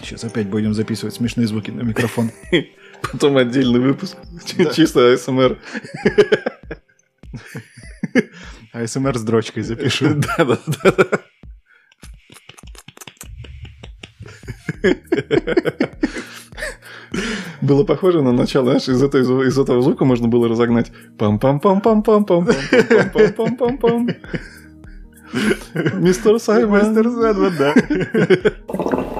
Сейчас 0.00 0.24
опять 0.24 0.48
будем 0.48 0.74
записывать 0.74 1.14
смешные 1.14 1.46
звуки 1.46 1.70
на 1.70 1.82
микрофон. 1.82 2.30
Потом 3.02 3.36
отдельный 3.36 3.80
выпуск. 3.80 4.16
Да. 4.58 4.66
Чисто 4.66 5.12
АСМР. 5.12 5.58
АСМР 8.72 9.18
с 9.18 9.22
дрочкой 9.22 9.62
запишу. 9.62 10.14
Да, 10.14 10.44
да, 10.44 10.58
да. 10.82 10.92
да. 10.92 11.20
Было 17.60 17.84
похоже 17.84 18.22
на 18.22 18.32
начало, 18.32 18.78
знаешь, 18.78 18.88
из, 18.88 19.02
зву- 19.02 19.46
из 19.46 19.58
этого 19.58 19.82
звука 19.82 20.04
можно 20.04 20.28
было 20.28 20.48
разогнать 20.48 20.92
пам 21.18 21.38
пам 21.38 21.60
пам 21.60 21.80
пам 21.80 22.02
пам 22.02 22.24
пам 22.24 22.46
пам 22.46 22.54
пам 23.12 23.32
пам 23.32 23.56
пам 23.56 23.78
пам 23.78 24.08
Мистер 25.94 26.38
Саймон. 26.38 26.94
да. 27.58 27.74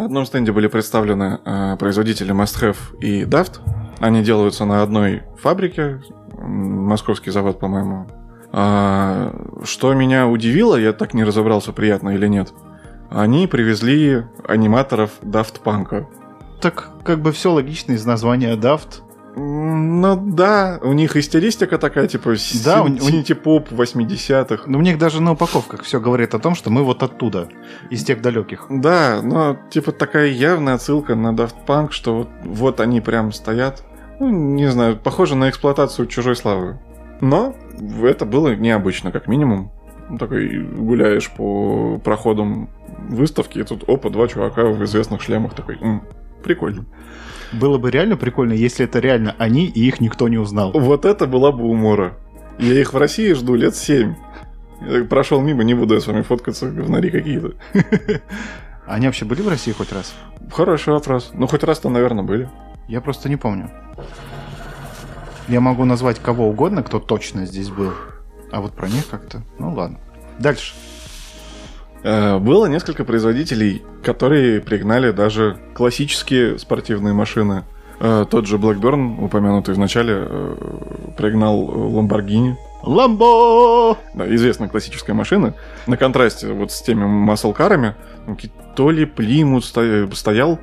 На 0.00 0.06
одном 0.06 0.24
стенде 0.24 0.50
были 0.50 0.66
представлены 0.66 1.40
э, 1.44 1.76
производители 1.78 2.32
Must 2.34 2.62
Have 2.62 2.98
и 3.02 3.24
Daft. 3.24 3.60
Они 3.98 4.22
делаются 4.22 4.64
на 4.64 4.82
одной 4.82 5.24
фабрике, 5.36 6.00
московский 6.38 7.30
завод, 7.30 7.60
по-моему. 7.60 8.06
А, 8.50 9.30
что 9.62 9.92
меня 9.92 10.26
удивило, 10.26 10.76
я 10.76 10.94
так 10.94 11.12
не 11.12 11.22
разобрался, 11.22 11.72
приятно 11.72 12.14
или 12.14 12.26
нет. 12.28 12.54
Они 13.10 13.46
привезли 13.46 14.22
аниматоров 14.48 15.10
Daft 15.20 15.60
Punk. 15.62 16.06
Так 16.62 16.88
как 17.04 17.20
бы 17.20 17.30
все 17.32 17.52
логично 17.52 17.92
из 17.92 18.06
названия 18.06 18.56
Daft. 18.56 19.02
Ну 19.36 20.16
да, 20.16 20.78
у 20.82 20.92
них 20.92 21.16
и 21.16 21.22
стилистика 21.22 21.78
такая, 21.78 22.08
типа 22.08 22.30
Да, 22.30 22.36
син- 22.36 22.94
у- 22.96 22.98
синтепоп 22.98 23.70
80-х. 23.70 24.64
Но 24.66 24.78
у 24.78 24.82
них 24.82 24.98
даже 24.98 25.22
на 25.22 25.32
упаковках 25.32 25.82
все 25.82 26.00
говорит 26.00 26.34
о 26.34 26.38
том, 26.38 26.54
что 26.54 26.70
мы 26.70 26.82
вот 26.84 27.02
оттуда, 27.02 27.48
из 27.90 28.04
тех 28.04 28.20
далеких. 28.22 28.66
Да, 28.68 29.20
но 29.22 29.56
типа 29.70 29.92
такая 29.92 30.28
явная 30.28 30.74
отсылка 30.74 31.14
на 31.14 31.28
Daft 31.32 31.54
Punk, 31.66 31.90
что 31.92 32.14
вот, 32.16 32.28
вот 32.44 32.80
они 32.80 33.00
прям 33.00 33.32
стоят. 33.32 33.84
Ну, 34.18 34.28
не 34.30 34.70
знаю, 34.70 34.96
похоже 34.96 35.34
на 35.36 35.48
эксплуатацию 35.48 36.06
чужой 36.06 36.36
славы. 36.36 36.78
Но 37.20 37.54
это 38.02 38.24
было 38.26 38.54
необычно, 38.54 39.12
как 39.12 39.28
минимум. 39.28 39.72
Ну, 40.08 40.18
Такой 40.18 40.58
гуляешь 40.62 41.30
по 41.30 41.98
проходам 41.98 42.68
выставки, 43.08 43.58
и 43.58 43.62
тут 43.62 43.88
опа, 43.88 44.10
два 44.10 44.26
чувака 44.28 44.64
в 44.64 44.82
известных 44.84 45.22
шлемах. 45.22 45.54
Такой, 45.54 45.78
«М, 45.80 46.02
прикольно. 46.42 46.86
Было 47.52 47.78
бы 47.78 47.90
реально 47.90 48.16
прикольно, 48.16 48.52
если 48.52 48.84
это 48.84 49.00
реально 49.00 49.34
они, 49.38 49.66
и 49.66 49.86
их 49.86 50.00
никто 50.00 50.28
не 50.28 50.38
узнал. 50.38 50.72
Вот 50.72 51.04
это 51.04 51.26
была 51.26 51.52
бы 51.52 51.64
умора. 51.64 52.16
Я 52.58 52.80
их 52.80 52.92
в 52.92 52.96
России 52.96 53.32
жду 53.32 53.54
лет 53.54 53.74
семь. 53.74 54.14
Я 54.80 55.04
прошел 55.04 55.40
мимо, 55.40 55.62
не 55.64 55.74
буду 55.74 55.94
я 55.94 56.00
с 56.00 56.06
вами 56.06 56.22
фоткаться, 56.22 56.70
говнари 56.70 57.10
какие-то. 57.10 57.54
Они 58.86 59.06
вообще 59.06 59.24
были 59.24 59.42
в 59.42 59.48
России 59.48 59.72
хоть 59.72 59.92
раз? 59.92 60.14
Хороший 60.52 60.92
вопрос. 60.92 61.30
Ну, 61.32 61.46
хоть 61.46 61.62
раз-то, 61.62 61.88
наверное, 61.90 62.24
были. 62.24 62.48
Я 62.88 63.00
просто 63.00 63.28
не 63.28 63.36
помню. 63.36 63.70
Я 65.48 65.60
могу 65.60 65.84
назвать 65.84 66.18
кого 66.18 66.48
угодно, 66.48 66.82
кто 66.82 66.98
точно 66.98 67.46
здесь 67.46 67.68
был. 67.68 67.92
А 68.50 68.60
вот 68.60 68.72
про 68.72 68.88
них 68.88 69.08
как-то... 69.08 69.42
Ну 69.58 69.72
ладно. 69.72 70.00
Дальше. 70.38 70.74
Э, 72.02 72.38
Было 72.38 72.66
несколько 72.66 73.04
производителей, 73.04 73.82
которые 74.02 74.60
пригнали 74.60 75.10
даже 75.10 75.58
классические 75.74 76.58
спортивные 76.58 77.12
машины. 77.14 77.64
Э, 78.00 78.24
Тот 78.30 78.46
же 78.46 78.56
Blackburn, 78.56 79.22
упомянутый 79.22 79.74
в 79.74 79.78
начале, 79.78 80.14
э, 80.16 80.56
пригнал 81.16 81.68
Lamborghini. 81.68 82.54
Ламбо! 82.82 83.98
Да, 84.14 84.34
известная 84.34 84.68
классическая 84.68 85.12
машина. 85.12 85.54
На 85.86 85.96
контрасте 85.98 86.50
вот 86.52 86.72
с 86.72 86.80
теми 86.82 87.04
маслкарами, 87.04 87.94
ну, 88.26 88.36
то 88.74 88.90
ли 88.90 89.04
Плимут 89.04 89.64
сто- 89.66 90.10
стоял, 90.14 90.58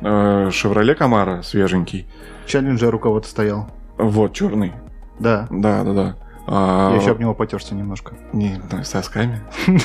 Chevrolet 0.00 0.96
Camaro 0.96 1.42
свеженький. 1.42 2.06
Челленджер 2.46 2.94
у 2.94 2.98
кого-то 3.00 3.26
стоял. 3.26 3.68
Вот, 3.98 4.32
черный. 4.34 4.74
Да. 5.18 5.48
Да, 5.50 5.82
да, 5.82 5.92
да. 5.92 6.16
А, 6.46 6.92
Я 6.94 7.00
еще 7.00 7.10
об 7.10 7.20
него 7.20 7.34
потерся 7.34 7.74
немножко. 7.74 8.14
Не, 8.32 8.60
да, 8.70 8.84
с 8.84 8.90
сосками. 8.90 9.40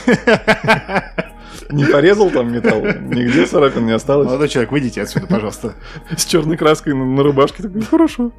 Не 1.69 1.85
порезал 1.85 2.29
там 2.29 2.51
металл? 2.51 2.81
Нигде 2.81 3.45
царапин 3.45 3.85
не 3.85 3.93
осталось? 3.93 4.27
Молодой 4.27 4.49
человек, 4.49 4.71
выйдите 4.71 5.01
отсюда, 5.01 5.27
пожалуйста. 5.27 5.73
С 6.15 6.25
черной 6.25 6.57
краской 6.57 6.93
на, 6.93 7.05
на 7.05 7.23
рубашке. 7.23 7.63
Такой, 7.63 7.81
хорошо. 7.81 8.31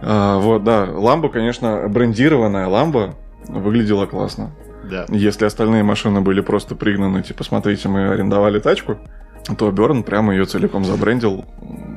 А, 0.00 0.38
вот, 0.38 0.64
да. 0.64 0.88
Ламба, 0.90 1.28
конечно, 1.28 1.88
брендированная 1.88 2.68
ламба 2.68 3.14
выглядела 3.48 4.06
классно. 4.06 4.50
Да. 4.88 5.06
Если 5.08 5.44
остальные 5.44 5.82
машины 5.82 6.20
были 6.20 6.40
просто 6.40 6.74
пригнаны, 6.74 7.22
типа, 7.22 7.44
смотрите, 7.44 7.88
мы 7.88 8.08
арендовали 8.08 8.58
тачку, 8.60 8.98
то 9.56 9.70
Берн 9.70 10.02
прямо 10.02 10.34
ее 10.34 10.44
целиком 10.44 10.84
забрендил. 10.84 11.44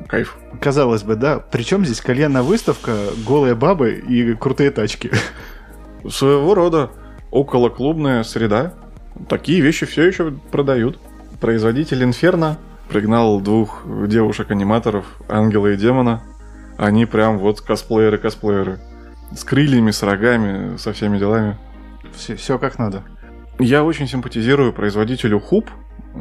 Кайф. 0.07 0.37
Казалось 0.59 1.03
бы, 1.03 1.15
да. 1.15 1.39
Причем 1.39 1.85
здесь 1.85 2.01
кальянная 2.01 2.43
выставка, 2.43 2.95
голые 3.25 3.55
бабы 3.55 3.93
и 3.93 4.33
крутые 4.35 4.71
тачки. 4.71 5.11
Своего 6.09 6.55
рода 6.55 6.91
околоклубная 7.31 8.23
среда. 8.23 8.73
Такие 9.27 9.61
вещи 9.61 9.85
все 9.85 10.03
еще 10.03 10.31
продают. 10.51 10.99
Производитель 11.39 12.03
Инферно 12.03 12.57
пригнал 12.89 13.39
двух 13.39 13.83
девушек-аниматоров, 13.85 15.05
Ангела 15.27 15.67
и 15.67 15.77
Демона. 15.77 16.23
Они 16.77 17.05
прям 17.05 17.37
вот 17.37 17.61
косплееры-косплееры. 17.61 18.79
С 19.35 19.43
крыльями, 19.43 19.91
с 19.91 20.03
рогами, 20.03 20.77
со 20.77 20.93
всеми 20.93 21.17
делами. 21.17 21.57
Все, 22.15 22.35
все 22.35 22.57
как 22.57 22.77
надо. 22.79 23.03
Я 23.59 23.83
очень 23.83 24.07
симпатизирую 24.07 24.73
производителю 24.73 25.39
Хуп, 25.39 25.69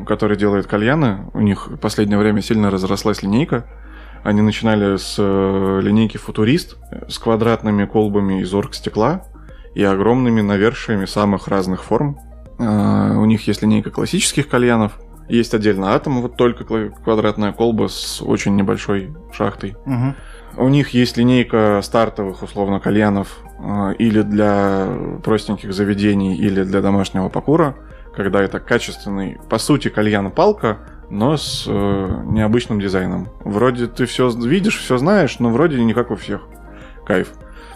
который 0.06 0.36
делает 0.36 0.66
кальяны. 0.66 1.30
У 1.34 1.40
них 1.40 1.68
в 1.68 1.76
последнее 1.76 2.18
время 2.18 2.42
сильно 2.42 2.70
разрослась 2.70 3.22
линейка. 3.22 3.66
Они 4.22 4.42
начинали 4.42 4.96
с 4.96 5.16
э, 5.18 5.80
линейки 5.82 6.18
Футурист 6.18 6.76
с 7.08 7.18
квадратными 7.18 7.86
колбами 7.86 8.42
из 8.42 8.52
оргстекла 8.52 9.24
и 9.74 9.82
огромными 9.82 10.40
навершиями 10.40 11.06
самых 11.06 11.48
разных 11.48 11.84
форм. 11.84 12.18
Э, 12.58 13.14
у 13.16 13.24
них 13.24 13.46
есть 13.46 13.62
линейка 13.62 13.90
классических 13.90 14.48
кальянов, 14.48 14.98
есть 15.28 15.54
отдельно 15.54 15.94
атом, 15.94 16.20
вот 16.20 16.36
только 16.36 16.64
квадратная 16.64 17.52
колба 17.52 17.88
с 17.88 18.20
очень 18.20 18.56
небольшой 18.56 19.14
шахтой. 19.32 19.76
Мгм. 19.86 20.14
У 20.56 20.68
них 20.68 20.90
есть 20.90 21.16
линейка 21.16 21.80
стартовых, 21.82 22.42
условно, 22.42 22.80
кальянов 22.80 23.38
э, 23.58 23.94
или 23.98 24.22
для 24.22 24.88
простеньких 25.24 25.72
заведений, 25.72 26.36
или 26.36 26.64
для 26.64 26.82
домашнего 26.82 27.28
покура, 27.28 27.76
когда 28.14 28.42
это 28.42 28.60
качественный, 28.60 29.38
по 29.48 29.58
сути, 29.58 29.88
кальян-палка, 29.88 30.78
но 31.10 31.36
с 31.36 31.64
э, 31.66 32.22
необычным 32.26 32.80
дизайном. 32.80 33.28
Вроде 33.40 33.86
ты 33.86 34.06
все 34.06 34.30
видишь, 34.30 34.78
все 34.78 34.96
знаешь, 34.96 35.38
но 35.38 35.50
вроде 35.50 35.82
не 35.82 35.92
как 35.92 36.10
у 36.10 36.16
всех. 36.16 36.42
Кайф. 37.04 37.32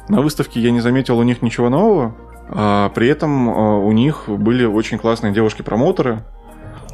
На 0.09 0.21
выставке 0.21 0.61
я 0.61 0.71
не 0.71 0.81
заметил 0.81 1.19
у 1.19 1.23
них 1.23 1.43
ничего 1.43 1.69
нового, 1.69 2.15
а 2.49 2.91
при 2.91 3.09
этом 3.09 3.49
э, 3.49 3.53
у 3.53 3.93
них 3.93 4.25
были 4.29 4.65
очень 4.65 4.99
классные 4.99 5.33
девушки-промоутеры, 5.33 6.25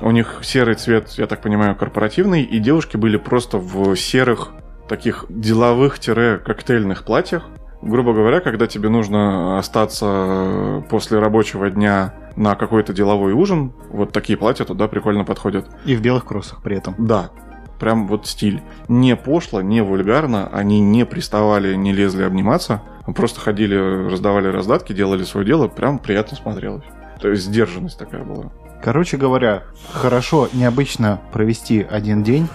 у 0.00 0.11
них 0.12 0.40
серый 0.42 0.76
цвет, 0.76 1.11
я 1.18 1.26
так 1.26 1.42
понимаю, 1.42 1.76
корпоративный, 1.76 2.42
и 2.42 2.59
девушки 2.59 2.97
были 2.97 3.18
просто 3.18 3.59
в 3.59 3.94
серых 3.97 4.52
таких 4.88 5.26
деловых-коктейльных 5.28 7.04
платьях. 7.04 7.44
Грубо 7.82 8.12
говоря, 8.12 8.40
когда 8.40 8.66
тебе 8.66 8.88
нужно 8.90 9.58
остаться 9.58 10.84
после 10.90 11.18
рабочего 11.18 11.70
дня 11.70 12.14
на 12.37 12.54
какой-то 12.54 12.92
деловой 12.92 13.32
ужин, 13.32 13.72
вот 13.90 14.12
такие 14.12 14.37
платья 14.37 14.64
туда 14.64 14.87
прикольно 14.87 15.25
подходят. 15.25 15.66
И 15.87 15.96
в 15.96 16.02
белых 16.02 16.26
кроссах 16.26 16.62
при 16.62 16.76
этом. 16.76 16.94
Да, 16.99 17.30
прям 17.78 18.06
вот 18.06 18.26
стиль. 18.26 18.62
Не 18.88 19.16
пошло, 19.16 19.62
не 19.62 19.82
вульгарно, 19.82 20.49
они 20.52 20.80
не 20.80 21.06
приставали, 21.06 21.75
не 21.75 21.92
лезли 21.92 22.22
обниматься, 22.22 22.82
а 23.06 23.12
просто 23.12 23.40
ходили, 23.40 23.75
раздавали 24.10 24.49
раздатки, 24.49 24.92
делали 24.92 25.25
свое 25.25 25.46
дело, 25.46 25.68
прям 25.68 25.99
приятно 25.99 26.37
смотрелось. 26.37 26.84
То 27.20 27.28
есть 27.28 27.44
сдержанность 27.44 27.99
такая 27.99 28.25
была. 28.25 28.52
Короче 28.82 29.16
говоря, 29.16 29.64
хорошо 29.92 30.49
необычно 30.52 31.20
провести 31.32 31.87
один 31.88 32.22
день, 32.22 32.49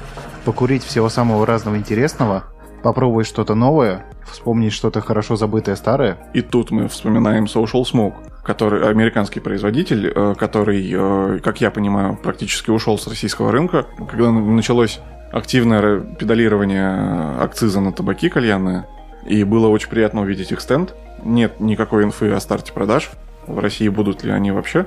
покурить 0.43 0.83
всего 0.83 1.09
самого 1.09 1.45
разного 1.45 1.77
интересного, 1.77 2.45
попробовать 2.81 3.27
что-то 3.27 3.53
новое, 3.53 4.05
вспомнить 4.25 4.73
что-то 4.73 5.01
хорошо 5.01 5.35
забытое 5.35 5.75
старое. 5.75 6.17
И 6.33 6.41
тут 6.41 6.71
мы 6.71 6.87
вспоминаем 6.87 7.45
Social 7.45 7.83
Smoke, 7.83 8.15
который 8.43 8.87
американский 8.89 9.39
производитель, 9.39 10.11
э, 10.13 10.35
который, 10.37 10.91
э, 10.91 11.39
как 11.43 11.61
я 11.61 11.71
понимаю, 11.71 12.17
практически 12.21 12.69
ушел 12.69 12.97
с 12.97 13.07
российского 13.07 13.51
рынка. 13.51 13.85
Когда 14.09 14.31
началось 14.31 14.99
активное 15.31 15.99
педалирование 15.99 17.37
акциза 17.39 17.81
на 17.81 17.91
табаки 17.91 18.29
кальянные, 18.29 18.87
и 19.25 19.43
было 19.43 19.67
очень 19.67 19.89
приятно 19.89 20.21
увидеть 20.21 20.51
их 20.51 20.61
стенд. 20.61 20.93
Нет 21.23 21.59
никакой 21.59 22.03
инфы 22.03 22.31
о 22.31 22.39
старте 22.39 22.71
продаж. 22.71 23.09
В 23.47 23.59
России 23.59 23.87
будут 23.89 24.23
ли 24.23 24.31
они 24.31 24.51
вообще. 24.51 24.85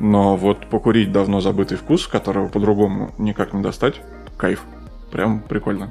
Но 0.00 0.36
вот 0.36 0.66
покурить 0.66 1.12
давно 1.12 1.40
забытый 1.40 1.78
вкус, 1.78 2.06
которого 2.06 2.48
по-другому 2.48 3.14
никак 3.18 3.54
не 3.54 3.62
достать, 3.62 4.02
кайф. 4.36 4.64
Прям 5.10 5.40
прикольно. 5.40 5.90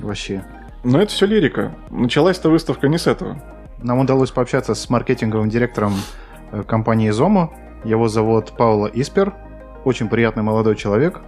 Вообще. 0.00 0.44
Но 0.82 1.00
это 1.00 1.12
все 1.12 1.26
лирика. 1.26 1.74
Началась-то 1.90 2.48
выставка 2.48 2.88
не 2.88 2.98
с 2.98 3.06
этого. 3.06 3.42
Нам 3.82 3.98
удалось 3.98 4.30
пообщаться 4.30 4.74
с 4.74 4.88
маркетинговым 4.88 5.48
директором 5.48 5.94
э, 6.52 6.62
компании 6.62 7.10
Zomo. 7.10 7.50
Его 7.84 8.08
зовут 8.08 8.52
Пауло 8.56 8.86
Испер. 8.86 9.34
Очень 9.84 10.08
приятный 10.08 10.42
молодой 10.42 10.76
человек. 10.76 11.20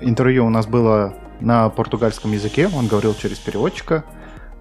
Интервью 0.00 0.46
у 0.46 0.50
нас 0.50 0.66
было 0.66 1.14
на 1.40 1.68
португальском 1.68 2.32
языке. 2.32 2.68
Он 2.74 2.86
говорил 2.86 3.14
через 3.14 3.38
переводчика. 3.38 4.04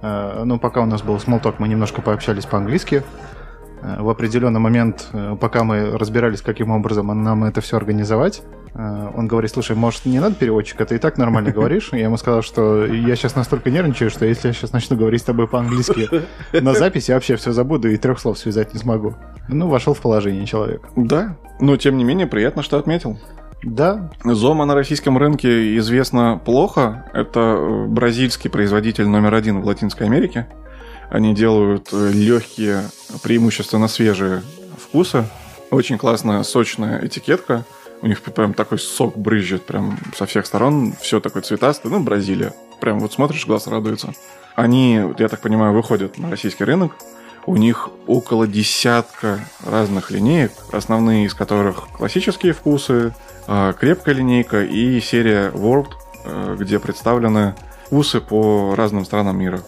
Э, 0.01 0.43
Ну, 0.45 0.59
пока 0.59 0.81
у 0.81 0.85
нас 0.85 1.01
был 1.01 1.19
смолток, 1.19 1.59
мы 1.59 1.67
немножко 1.67 2.01
пообщались 2.01 2.45
по-английски. 2.45 3.03
В 3.99 4.09
определенный 4.09 4.59
момент, 4.59 5.09
э, 5.11 5.35
пока 5.39 5.63
мы 5.63 5.97
разбирались, 5.97 6.41
каким 6.41 6.71
образом 6.71 7.07
нам 7.07 7.43
это 7.43 7.59
все 7.59 7.75
организовать, 7.75 8.41
э, 8.73 9.09
он 9.13 9.27
говорит, 9.27 9.51
слушай, 9.51 9.75
может, 9.75 10.05
не 10.05 10.19
надо 10.19 10.35
переводчика, 10.35 10.85
ты 10.85 10.95
и 10.95 10.97
так 10.99 11.17
нормально 11.17 11.51
говоришь. 11.55 11.89
Я 11.91 12.03
ему 12.03 12.17
сказал, 12.17 12.41
что 12.43 12.85
я 12.85 13.15
сейчас 13.15 13.35
настолько 13.35 13.69
нервничаю, 13.71 14.09
что 14.09 14.25
если 14.25 14.47
я 14.47 14.53
сейчас 14.53 14.71
начну 14.71 14.95
говорить 14.95 15.21
с 15.21 15.25
тобой 15.25 15.47
по-английски 15.47 16.09
на 16.53 16.73
записи, 16.73 17.11
я 17.11 17.15
вообще 17.15 17.35
все 17.35 17.51
забуду 17.51 17.89
и 17.89 17.97
трех 17.97 18.19
слов 18.19 18.37
связать 18.37 18.73
не 18.73 18.79
смогу. 18.79 19.15
Ну, 19.49 19.67
вошел 19.67 19.93
в 19.93 19.99
положение 19.99 20.45
человек. 20.45 20.81
Да, 20.95 21.37
но 21.59 21.75
тем 21.75 21.97
не 21.97 22.05
менее 22.05 22.27
приятно, 22.27 22.63
что 22.63 22.77
отметил. 22.77 23.19
Да, 23.63 24.11
Зома 24.23 24.65
на 24.65 24.75
российском 24.75 25.17
рынке 25.17 25.77
известно 25.77 26.39
плохо. 26.43 27.05
Это 27.13 27.39
э, 27.39 27.85
бразильский 27.87 28.49
производитель 28.49 29.07
номер 29.07 29.33
один 29.33 29.61
в 29.61 29.65
Латинской 29.65 30.07
Америке. 30.07 30.47
Они 31.13 31.35
делают 31.35 31.89
легкие, 31.91 32.89
преимущественно 33.21 33.87
свежие 33.87 34.41
вкусы. 34.79 35.25
Очень 35.69 35.99
классная, 35.99 36.41
сочная 36.41 37.05
этикетка. 37.05 37.65
У 38.01 38.07
них 38.07 38.19
прям 38.23 38.55
такой 38.55 38.79
сок 38.79 39.15
брызжет 39.15 39.63
прям 39.63 39.99
со 40.17 40.25
всех 40.25 40.47
сторон. 40.47 40.95
Все 40.99 41.19
такое 41.19 41.43
цветастое. 41.43 41.91
Ну, 41.91 41.99
Бразилия. 41.99 42.51
Прям 42.81 42.99
вот 42.99 43.13
смотришь, 43.13 43.45
глаз 43.45 43.67
радуется. 43.67 44.15
Они, 44.55 45.01
я 45.19 45.29
так 45.29 45.39
понимаю, 45.41 45.73
выходят 45.73 46.17
на 46.17 46.31
российский 46.31 46.63
рынок. 46.63 46.95
У 47.45 47.57
них 47.57 47.91
около 48.07 48.47
десятка 48.47 49.39
разных 49.63 50.09
линеек, 50.09 50.51
основные 50.71 51.27
из 51.27 51.35
которых 51.35 51.89
классические 51.95 52.53
вкусы, 52.53 53.13
а, 53.45 53.73
крепкая 53.73 54.15
линейка 54.15 54.63
и 54.63 54.99
серия 54.99 55.51
World, 55.51 55.89
э, 56.25 56.57
где 56.59 56.79
представлены 56.79 57.53
вкусы 57.85 58.19
по 58.19 58.73
разным 58.75 59.05
странам 59.05 59.37
мира. 59.37 59.61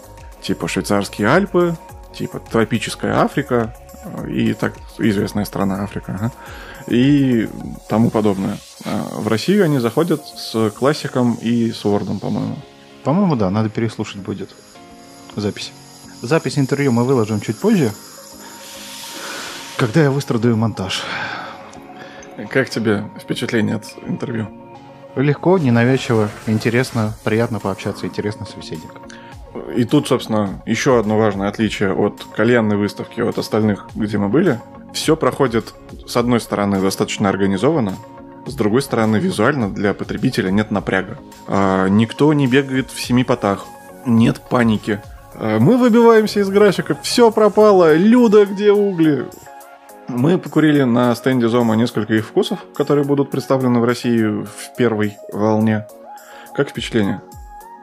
Типа 0.45 0.67
швейцарские 0.67 1.27
Альпы, 1.27 1.75
типа 2.13 2.39
тропическая 2.39 3.19
Африка 3.19 3.75
э, 4.03 4.29
и 4.29 4.53
так 4.53 4.75
известная 4.99 5.43
страна 5.43 5.83
Африка. 5.83 6.13
ага, 6.19 6.31
И 6.85 7.49
тому 7.89 8.11
подобное. 8.11 8.59
А 8.85 9.21
В 9.21 9.27
Россию 9.27 9.65
они 9.65 9.79
заходят 9.79 10.21
с 10.23 10.69
классиком 10.69 11.33
и 11.41 11.71
с 11.71 11.83
Вордом, 11.83 12.19
по-моему. 12.19 12.57
по-моему, 13.03 13.35
да, 13.35 13.49
надо 13.49 13.69
переслушать 13.69 14.17
будет 14.17 14.51
запись. 15.35 15.71
Запись 16.21 16.59
интервью 16.59 16.91
мы 16.91 17.05
выложим 17.05 17.41
чуть 17.41 17.57
позже, 17.57 17.91
когда 19.77 20.03
я 20.03 20.11
выстрадаю 20.11 20.57
монтаж. 20.57 21.03
Как 22.51 22.69
тебе 22.69 23.09
впечатление 23.19 23.77
от 23.77 23.85
интервью? 24.05 24.47
Легко, 25.15 25.57
ненавязчиво, 25.57 26.29
интересно, 26.45 27.13
приятно 27.23 27.59
пообщаться, 27.59 28.05
интересный 28.05 28.45
собеседник. 28.45 28.91
И 29.73 29.83
тут, 29.85 30.07
собственно, 30.07 30.61
еще 30.65 30.99
одно 30.99 31.17
важное 31.17 31.49
отличие 31.49 31.93
от 31.93 32.23
кальянной 32.35 32.77
выставки, 32.77 33.21
от 33.21 33.37
остальных, 33.37 33.87
где 33.95 34.17
мы 34.17 34.29
были. 34.29 34.59
Все 34.93 35.15
проходит, 35.15 35.73
с 36.07 36.15
одной 36.15 36.39
стороны, 36.39 36.79
достаточно 36.79 37.29
организованно, 37.29 37.95
с 38.45 38.53
другой 38.53 38.81
стороны, 38.81 39.17
визуально 39.17 39.69
для 39.69 39.93
потребителя 39.93 40.51
нет 40.51 40.69
напряга. 40.69 41.17
А, 41.47 41.87
никто 41.87 42.31
не 42.33 42.47
бегает 42.47 42.91
в 42.91 43.01
семи 43.01 43.23
потах, 43.23 43.65
нет 44.05 44.39
паники. 44.49 45.01
А, 45.33 45.59
мы 45.59 45.77
выбиваемся 45.77 46.41
из 46.41 46.49
графика, 46.49 46.95
все 47.01 47.31
пропало, 47.31 47.95
Люда, 47.95 48.45
где 48.45 48.71
угли? 48.71 49.25
Мы 50.07 50.37
покурили 50.37 50.83
на 50.83 51.15
стенде 51.15 51.47
Зома 51.47 51.75
несколько 51.75 52.13
их 52.13 52.25
вкусов, 52.25 52.59
которые 52.75 53.05
будут 53.05 53.31
представлены 53.31 53.79
в 53.79 53.85
России 53.85 54.23
в 54.23 54.75
первой 54.77 55.17
волне. 55.33 55.87
Как 56.55 56.69
впечатление? 56.69 57.21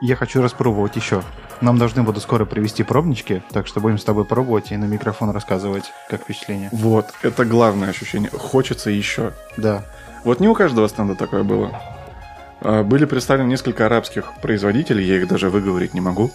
Я 0.01 0.15
хочу 0.15 0.41
распробовать 0.41 0.95
еще. 0.95 1.21
Нам 1.61 1.77
должны 1.77 2.03
будут 2.03 2.23
скоро 2.23 2.45
привезти 2.45 2.83
пробнички, 2.83 3.41
так 3.51 3.67
что 3.67 3.79
будем 3.79 3.97
с 3.97 4.03
тобой 4.03 4.25
пробовать 4.25 4.71
и 4.71 4.77
на 4.77 4.85
микрофон 4.85 5.29
рассказывать, 5.29 5.85
как 6.09 6.21
впечатление. 6.23 6.69
Вот, 6.71 7.13
это 7.21 7.45
главное 7.45 7.89
ощущение. 7.89 8.29
Хочется 8.31 8.89
еще. 8.89 9.33
Да. 9.57 9.85
Вот 10.23 10.39
не 10.39 10.47
у 10.47 10.55
каждого 10.55 10.87
стенда 10.87 11.15
такое 11.15 11.43
было. 11.43 11.79
А, 12.61 12.83
Были 12.83 13.05
представлены 13.05 13.49
несколько 13.49 13.85
арабских 13.85 14.33
производителей, 14.41 15.05
я 15.05 15.17
их 15.17 15.27
даже 15.27 15.49
выговорить 15.49 15.93
не 15.93 16.01
могу. 16.01 16.31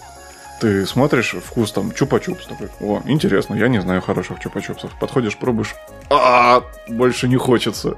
Ты 0.59 0.85
смотришь 0.85 1.35
вкус 1.43 1.71
там 1.71 1.91
чупа-чупс, 1.91 2.47
такой, 2.47 2.69
о, 2.81 3.01
интересно, 3.05 3.55
я 3.55 3.69
не 3.69 3.79
знаю 3.81 4.01
хороших 4.01 4.39
чупа-чупсов. 4.39 4.91
Подходишь, 4.99 5.37
пробуешь, 5.37 5.75
а 6.09 6.63
больше 6.87 7.27
не 7.27 7.37
хочется. 7.37 7.95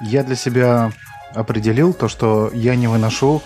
Я 0.00 0.22
для 0.22 0.36
себя 0.36 0.92
определил 1.34 1.92
то, 1.92 2.08
что 2.08 2.50
я 2.54 2.76
не 2.76 2.86
выношу 2.86 3.42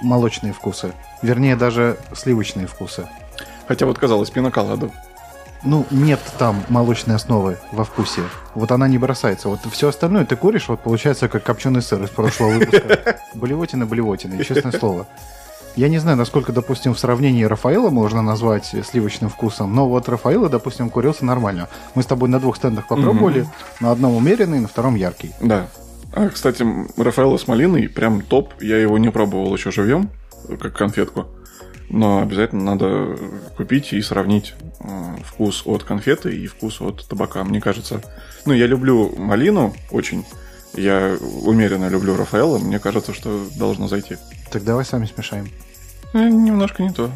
молочные 0.00 0.52
вкусы. 0.52 0.92
Вернее, 1.22 1.56
даже 1.56 1.96
сливочные 2.14 2.66
вкусы. 2.66 3.08
Хотя 3.68 3.86
вот 3.86 3.98
казалось, 3.98 4.30
пиноколаду. 4.30 4.92
Ну, 5.64 5.86
нет 5.90 6.20
там 6.38 6.62
молочной 6.68 7.16
основы 7.16 7.58
во 7.72 7.84
вкусе. 7.84 8.22
Вот 8.54 8.70
она 8.70 8.86
не 8.88 8.98
бросается. 8.98 9.48
Вот 9.48 9.60
все 9.72 9.88
остальное 9.88 10.24
ты 10.24 10.36
куришь, 10.36 10.68
вот 10.68 10.80
получается 10.80 11.28
как 11.28 11.42
копченый 11.42 11.82
сыр 11.82 12.02
из 12.02 12.10
прошлого 12.10 12.50
выпуска. 12.50 13.18
Блевотина, 13.34 13.86
блевотина, 13.86 14.44
честное 14.44 14.72
слово. 14.72 15.06
Я 15.74 15.88
не 15.88 15.98
знаю, 15.98 16.16
насколько, 16.16 16.52
допустим, 16.52 16.94
в 16.94 16.98
сравнении 16.98 17.44
Рафаэла 17.44 17.90
можно 17.90 18.22
назвать 18.22 18.74
сливочным 18.88 19.28
вкусом, 19.28 19.74
но 19.74 19.86
вот 19.86 20.08
Рафаэла, 20.08 20.48
допустим, 20.48 20.88
курился 20.88 21.26
нормально. 21.26 21.68
Мы 21.94 22.02
с 22.02 22.06
тобой 22.06 22.30
на 22.30 22.40
двух 22.40 22.56
стендах 22.56 22.86
попробовали, 22.86 23.46
на 23.80 23.90
одном 23.90 24.14
умеренный, 24.14 24.60
на 24.60 24.68
втором 24.68 24.94
яркий. 24.94 25.32
Да. 25.40 25.66
А, 26.14 26.30
кстати, 26.30 26.64
Рафаэлло 26.96 27.36
с 27.36 27.46
малиной 27.46 27.90
прям 27.90 28.22
топ. 28.22 28.54
Я 28.60 28.78
его 28.78 28.96
не 28.96 29.10
пробовал 29.10 29.54
еще 29.54 29.70
живьем. 29.70 30.08
Как 30.60 30.76
конфетку. 30.76 31.26
Но 31.88 32.20
обязательно 32.20 32.64
надо 32.64 33.16
купить 33.56 33.92
и 33.92 34.02
сравнить 34.02 34.54
э, 34.80 35.16
вкус 35.24 35.62
от 35.66 35.84
конфеты 35.84 36.36
и 36.36 36.46
вкус 36.46 36.80
от 36.80 37.06
табака. 37.06 37.44
Мне 37.44 37.60
кажется, 37.60 38.02
ну, 38.44 38.52
я 38.52 38.66
люблю 38.66 39.14
малину 39.16 39.74
очень. 39.90 40.24
Я 40.74 41.16
умеренно 41.44 41.88
люблю 41.88 42.16
Рафаэла. 42.16 42.58
Мне 42.58 42.78
кажется, 42.80 43.14
что 43.14 43.46
должно 43.56 43.86
зайти. 43.88 44.16
Так 44.50 44.64
давай 44.64 44.84
сами 44.84 45.06
смешаем. 45.06 45.48
Э, 46.12 46.28
Немножко 46.28 46.82
не 46.82 46.90
то. 46.90 47.10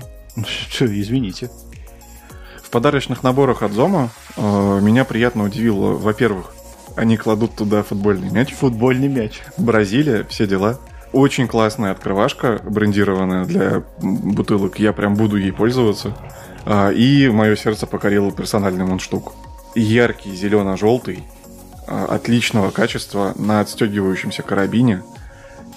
Что, 0.47 0.87
извините. 0.87 1.51
В 2.63 2.71
подарочных 2.71 3.25
наборах 3.25 3.63
от 3.63 3.73
Зома 3.73 4.11
э, 4.37 4.81
меня 4.81 5.05
приятно 5.05 5.43
удивило, 5.43 5.95
во-первых, 5.95 6.55
они 6.97 7.17
кладут 7.17 7.57
туда 7.57 7.83
футбольный 7.83 8.31
мяч. 8.31 8.53
Футбольный 8.53 9.09
мяч. 9.09 9.41
Бразилия, 9.57 10.25
все 10.29 10.47
дела. 10.47 10.79
Очень 11.13 11.49
классная 11.49 11.91
открывашка, 11.91 12.61
брендированная 12.65 13.45
для 13.45 13.83
бутылок. 14.01 14.79
Я 14.79 14.93
прям 14.93 15.17
буду 15.17 15.37
ей 15.37 15.53
пользоваться. 15.53 16.17
А, 16.65 16.91
И 16.91 17.29
мое 17.29 17.57
сердце 17.57 17.87
покорило 17.87 18.31
персональный 18.31 18.85
мундштук. 18.85 19.33
Яркий 19.75 20.35
зелено-желтый, 20.35 21.25
а, 21.89 22.07
отличного 22.07 22.71
качества 22.71 23.33
на 23.37 23.61
отстегивающемся 23.61 24.43
карабине. 24.43 25.03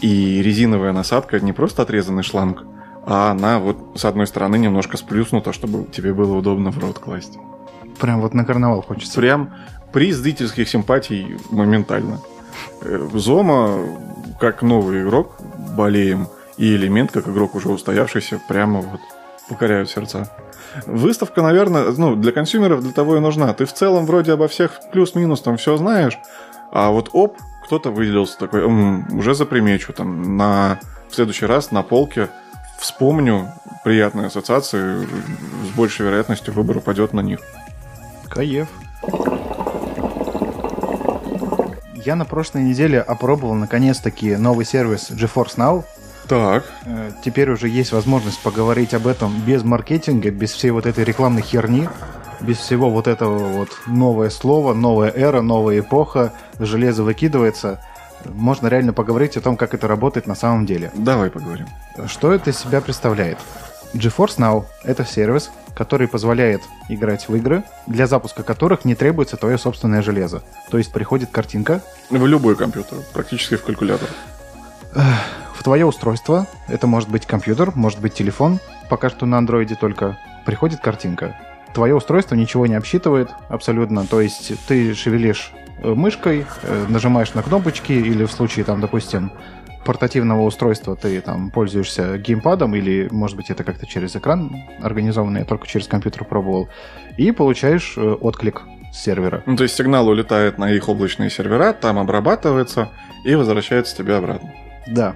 И 0.02 0.42
резиновая 0.44 0.92
насадка 0.92 1.40
не 1.40 1.54
просто 1.54 1.82
отрезанный 1.82 2.24
шланг, 2.24 2.64
а 3.06 3.32
она 3.32 3.60
вот 3.60 3.78
с 3.96 4.06
одной 4.06 4.28
стороны 4.28 4.58
немножко 4.58 4.98
сплюснута, 4.98 5.52
чтобы 5.54 5.86
тебе 5.92 6.14
было 6.14 6.36
удобно 6.36 6.72
в 6.72 6.78
рот 6.78 7.00
класть. 7.00 7.38
Прям 8.00 8.22
вот 8.22 8.34
на 8.34 8.46
карнавал 8.46 8.82
хочется. 8.82 9.20
Прям 9.20 9.54
приз 9.92 10.18
зрительских 10.18 10.70
симпатий 10.70 11.38
моментально. 11.50 12.20
Э, 12.82 13.10
Зома, 13.14 13.80
как 14.40 14.62
новый 14.62 15.04
игрок, 15.04 15.36
болеем, 15.76 16.28
и 16.58 16.76
элемент, 16.76 17.12
как 17.12 17.28
игрок 17.28 17.56
уже 17.56 17.70
устоявшийся, 17.70 18.40
прямо 18.48 18.82
вот 18.82 19.02
покоряют 19.50 19.90
сердца. 19.90 20.30
Выставка, 20.86 21.42
наверное, 21.42 21.92
ну, 21.92 22.16
для 22.16 22.32
консюмеров 22.32 22.82
для 22.82 22.92
того 22.92 23.18
и 23.18 23.20
нужна. 23.20 23.54
Ты 23.54 23.66
в 23.66 23.74
целом 23.74 24.06
вроде 24.06 24.34
обо 24.34 24.48
всех 24.48 24.80
плюс-минус 24.92 25.42
там 25.42 25.58
все 25.58 25.78
знаешь, 25.78 26.18
а 26.72 26.90
вот 26.90 27.10
оп, 27.14 27.38
кто-то 27.66 27.92
выделился 27.92 28.38
такой, 28.38 28.64
«М, 28.64 29.18
уже 29.18 29.36
запримечу, 29.36 29.94
там, 29.94 30.38
на, 30.38 30.80
в 31.10 31.16
следующий 31.16 31.46
раз 31.46 31.72
на 31.72 31.84
полке 31.84 32.30
вспомню 32.80 33.50
приятные 33.84 34.28
ассоциации, 34.28 35.06
с 35.06 35.76
большей 35.76 36.06
вероятностью 36.06 36.54
выбор 36.54 36.78
упадет 36.78 37.14
на 37.14 37.22
них. 37.22 37.40
Каев. 38.30 38.68
Я 42.06 42.16
на 42.16 42.26
прошлой 42.26 42.64
неделе 42.64 43.00
опробовал 43.00 43.54
наконец-таки 43.56 44.36
новый 44.36 44.66
сервис 44.66 45.10
GeForce 45.12 45.56
Now. 45.58 45.84
Так, 46.28 46.66
Э, 46.86 47.12
Теперь 47.24 47.50
уже 47.52 47.68
есть 47.68 47.92
возможность 47.92 48.42
поговорить 48.42 48.94
об 48.94 49.08
этом 49.08 49.42
без 49.46 49.64
маркетинга, 49.64 50.32
без 50.32 50.52
всей 50.52 50.72
вот 50.72 50.86
этой 50.86 51.04
рекламной 51.04 51.42
херни, 51.42 51.88
без 52.42 52.58
всего 52.58 52.90
вот 52.90 53.08
этого 53.08 53.38
вот 53.40 53.70
новое 53.88 54.30
слово, 54.30 54.74
новая 54.74 55.12
эра, 55.12 55.42
новая 55.42 55.80
эпоха, 55.80 56.34
железо 56.60 57.04
выкидывается. 57.04 57.82
Можно 58.26 58.68
реально 58.68 58.94
поговорить 58.94 59.36
о 59.38 59.42
том, 59.42 59.58
как 59.58 59.74
это 59.74 59.88
работает 59.88 60.28
на 60.28 60.36
самом 60.36 60.66
деле. 60.66 60.92
давай 60.96 61.30
поговорим. 61.30 61.68
Что 62.08 62.32
это 62.32 62.50
из 62.52 62.58
себя 62.58 62.80
представляет? 62.82 63.38
GeForce 63.94 64.38
Now– 64.38 64.66
это 64.84 65.06
сервис, 65.06 65.52
который 65.76 66.08
позволяет 66.08 66.62
играть 66.90 67.30
в 67.30 67.36
игры, 67.36 67.64
для 67.86 68.08
запуска 68.08 68.42
которых 68.42 68.86
не 68.86 68.96
требуется 68.96 69.38
твое 69.38 69.58
собственное 69.58 70.02
железо. 70.02 70.42
То 70.72 70.80
есть 70.80 70.92
приходит 70.92 71.30
картинка 71.30 71.82
В 72.10 72.26
любой 72.26 72.56
компьютер, 72.56 72.98
практически 73.14 73.56
в 73.56 73.64
калькулятор. 73.64 74.10
в 75.54 75.64
твое 75.64 75.86
устройство, 75.86 76.48
это 76.68 76.88
может 76.88 77.10
быть 77.10 77.28
компьютер, 77.28 77.72
может 77.76 78.00
быть 78.00 78.16
телефон, 78.16 78.60
пока 78.90 79.10
что 79.10 79.26
на 79.26 79.38
андроиде 79.38 79.76
только, 79.76 80.18
приходит 80.46 80.80
картинка. 80.80 81.38
Твое 81.74 81.96
устройство 81.96 82.36
ничего 82.36 82.66
не 82.68 82.76
обсчитывает 82.76 83.30
абсолютно, 83.48 84.06
то 84.06 84.22
есть 84.22 84.54
ты 84.68 84.94
шевелишь 84.94 85.52
э, 85.84 85.94
мышкой, 85.94 86.46
э, 86.64 86.86
нажимаешь 86.90 87.34
на 87.34 87.44
кнопочки 87.44 87.94
или 87.94 88.26
в 88.26 88.32
случае, 88.32 88.66
там, 88.66 88.82
допустим, 88.82 89.32
портативного 89.86 90.44
устройства 90.44 90.96
ты 90.96 91.20
там 91.22 91.52
пользуешься 91.52 92.18
геймпадом 92.18 92.76
или, 92.76 93.08
может 93.12 93.38
быть, 93.38 93.50
это 93.50 93.64
как-то 93.64 93.86
через 93.86 94.16
экран 94.16 94.64
организованно, 94.82 95.40
я 95.40 95.46
только 95.46 95.68
через 95.68 95.88
компьютер 95.88 96.26
пробовал, 96.26 96.70
и 97.18 97.32
получаешь 97.32 97.94
э, 97.98 98.02
отклик 98.02 98.64
с 98.92 99.04
сервера. 99.04 99.44
Ну, 99.46 99.56
то 99.56 99.64
есть 99.64 99.76
сигнал 99.76 100.08
улетает 100.08 100.58
на 100.58 100.72
их 100.72 100.88
облачные 100.90 101.30
сервера, 101.30 101.74
там 101.74 102.00
обрабатывается 102.00 102.90
и 103.26 103.36
возвращается 103.36 103.96
тебе 103.96 104.16
обратно. 104.16 104.54
Да. 104.88 105.16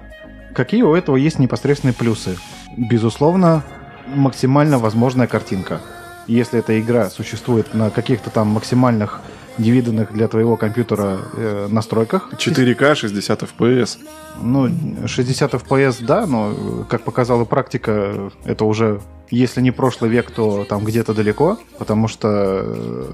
Какие 0.54 0.82
у 0.82 0.94
этого 0.94 1.16
есть 1.16 1.38
непосредственные 1.38 1.94
плюсы? 1.94 2.36
Безусловно, 2.76 3.62
максимально 4.06 4.78
возможная 4.78 5.26
картинка. 5.26 5.80
Если 6.26 6.58
эта 6.58 6.78
игра 6.80 7.10
существует 7.10 7.74
на 7.74 7.90
каких-то 7.90 8.30
там 8.30 8.48
максимальных 8.48 9.20
невиданных 9.58 10.12
для 10.12 10.28
твоего 10.28 10.56
компьютера 10.56 11.18
э, 11.34 11.68
настройках. 11.70 12.30
4К 12.32 12.94
60 12.94 13.42
FPS. 13.42 13.98
Ну, 14.40 14.70
60 15.06 15.54
FPS, 15.54 15.96
да, 16.00 16.26
но, 16.26 16.52
э, 16.52 16.84
как 16.88 17.02
показала 17.02 17.44
практика, 17.44 18.30
это 18.44 18.64
уже, 18.64 19.00
если 19.30 19.60
не 19.60 19.70
прошлый 19.70 20.10
век, 20.10 20.30
то 20.30 20.64
там 20.64 20.84
где-то 20.84 21.14
далеко, 21.14 21.58
потому 21.78 22.08
что 22.08 22.28
э, 22.28 23.06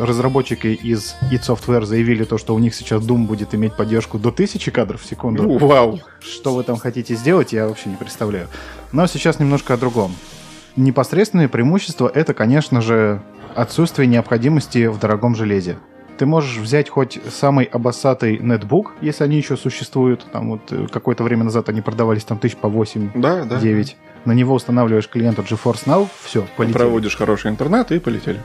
разработчики 0.00 0.68
из 0.68 1.14
id 1.30 1.40
Software 1.46 1.84
заявили 1.84 2.24
то, 2.24 2.38
что 2.38 2.54
у 2.54 2.58
них 2.58 2.74
сейчас 2.74 3.02
Doom 3.02 3.26
будет 3.26 3.54
иметь 3.54 3.74
поддержку 3.74 4.18
до 4.18 4.30
1000 4.30 4.70
кадров 4.70 5.02
в 5.02 5.06
секунду. 5.06 5.58
Вау. 5.58 6.00
Что 6.20 6.54
вы 6.54 6.62
там 6.64 6.76
хотите 6.76 7.14
сделать, 7.14 7.52
я 7.52 7.68
вообще 7.68 7.90
не 7.90 7.96
представляю. 7.96 8.48
Но 8.92 9.06
сейчас 9.06 9.38
немножко 9.38 9.74
о 9.74 9.76
другом. 9.76 10.14
Непосредственное 10.76 11.48
преимущество— 11.48 12.10
это, 12.14 12.34
конечно 12.34 12.80
же, 12.80 13.20
отсутствие 13.54 14.06
необходимости 14.08 14.86
в 14.86 14.98
дорогом 14.98 15.34
железе. 15.34 15.76
Ты 16.18 16.26
можешь 16.26 16.56
взять 16.58 16.88
хоть 16.88 17.18
самый 17.30 17.64
обоссатый 17.64 18.38
нетбук, 18.38 18.92
если 19.00 19.24
они 19.24 19.36
еще 19.36 19.56
существуют. 19.56 20.24
Там 20.32 20.50
вот 20.50 20.60
э, 20.70 20.86
какое-то 20.90 21.24
время 21.24 21.44
назад 21.44 21.68
они 21.68 21.80
продавались 21.80 22.24
там 22.24 22.38
тысяч 22.38 22.56
по 22.56 22.68
8 22.68 23.10
Да, 23.16 23.44
да. 23.44 23.58
9. 23.58 23.96
На 24.24 24.32
него 24.32 24.54
устанавливаешь 24.54 25.08
клиента 25.08 25.42
GeForce 25.42 25.84
Now, 25.86 26.08
все, 26.22 26.46
полетели. 26.56 26.76
Проводишь 26.78 27.16
хороший 27.16 27.50
интернет 27.50 27.90
и 27.92 27.98
полетели. 27.98 28.40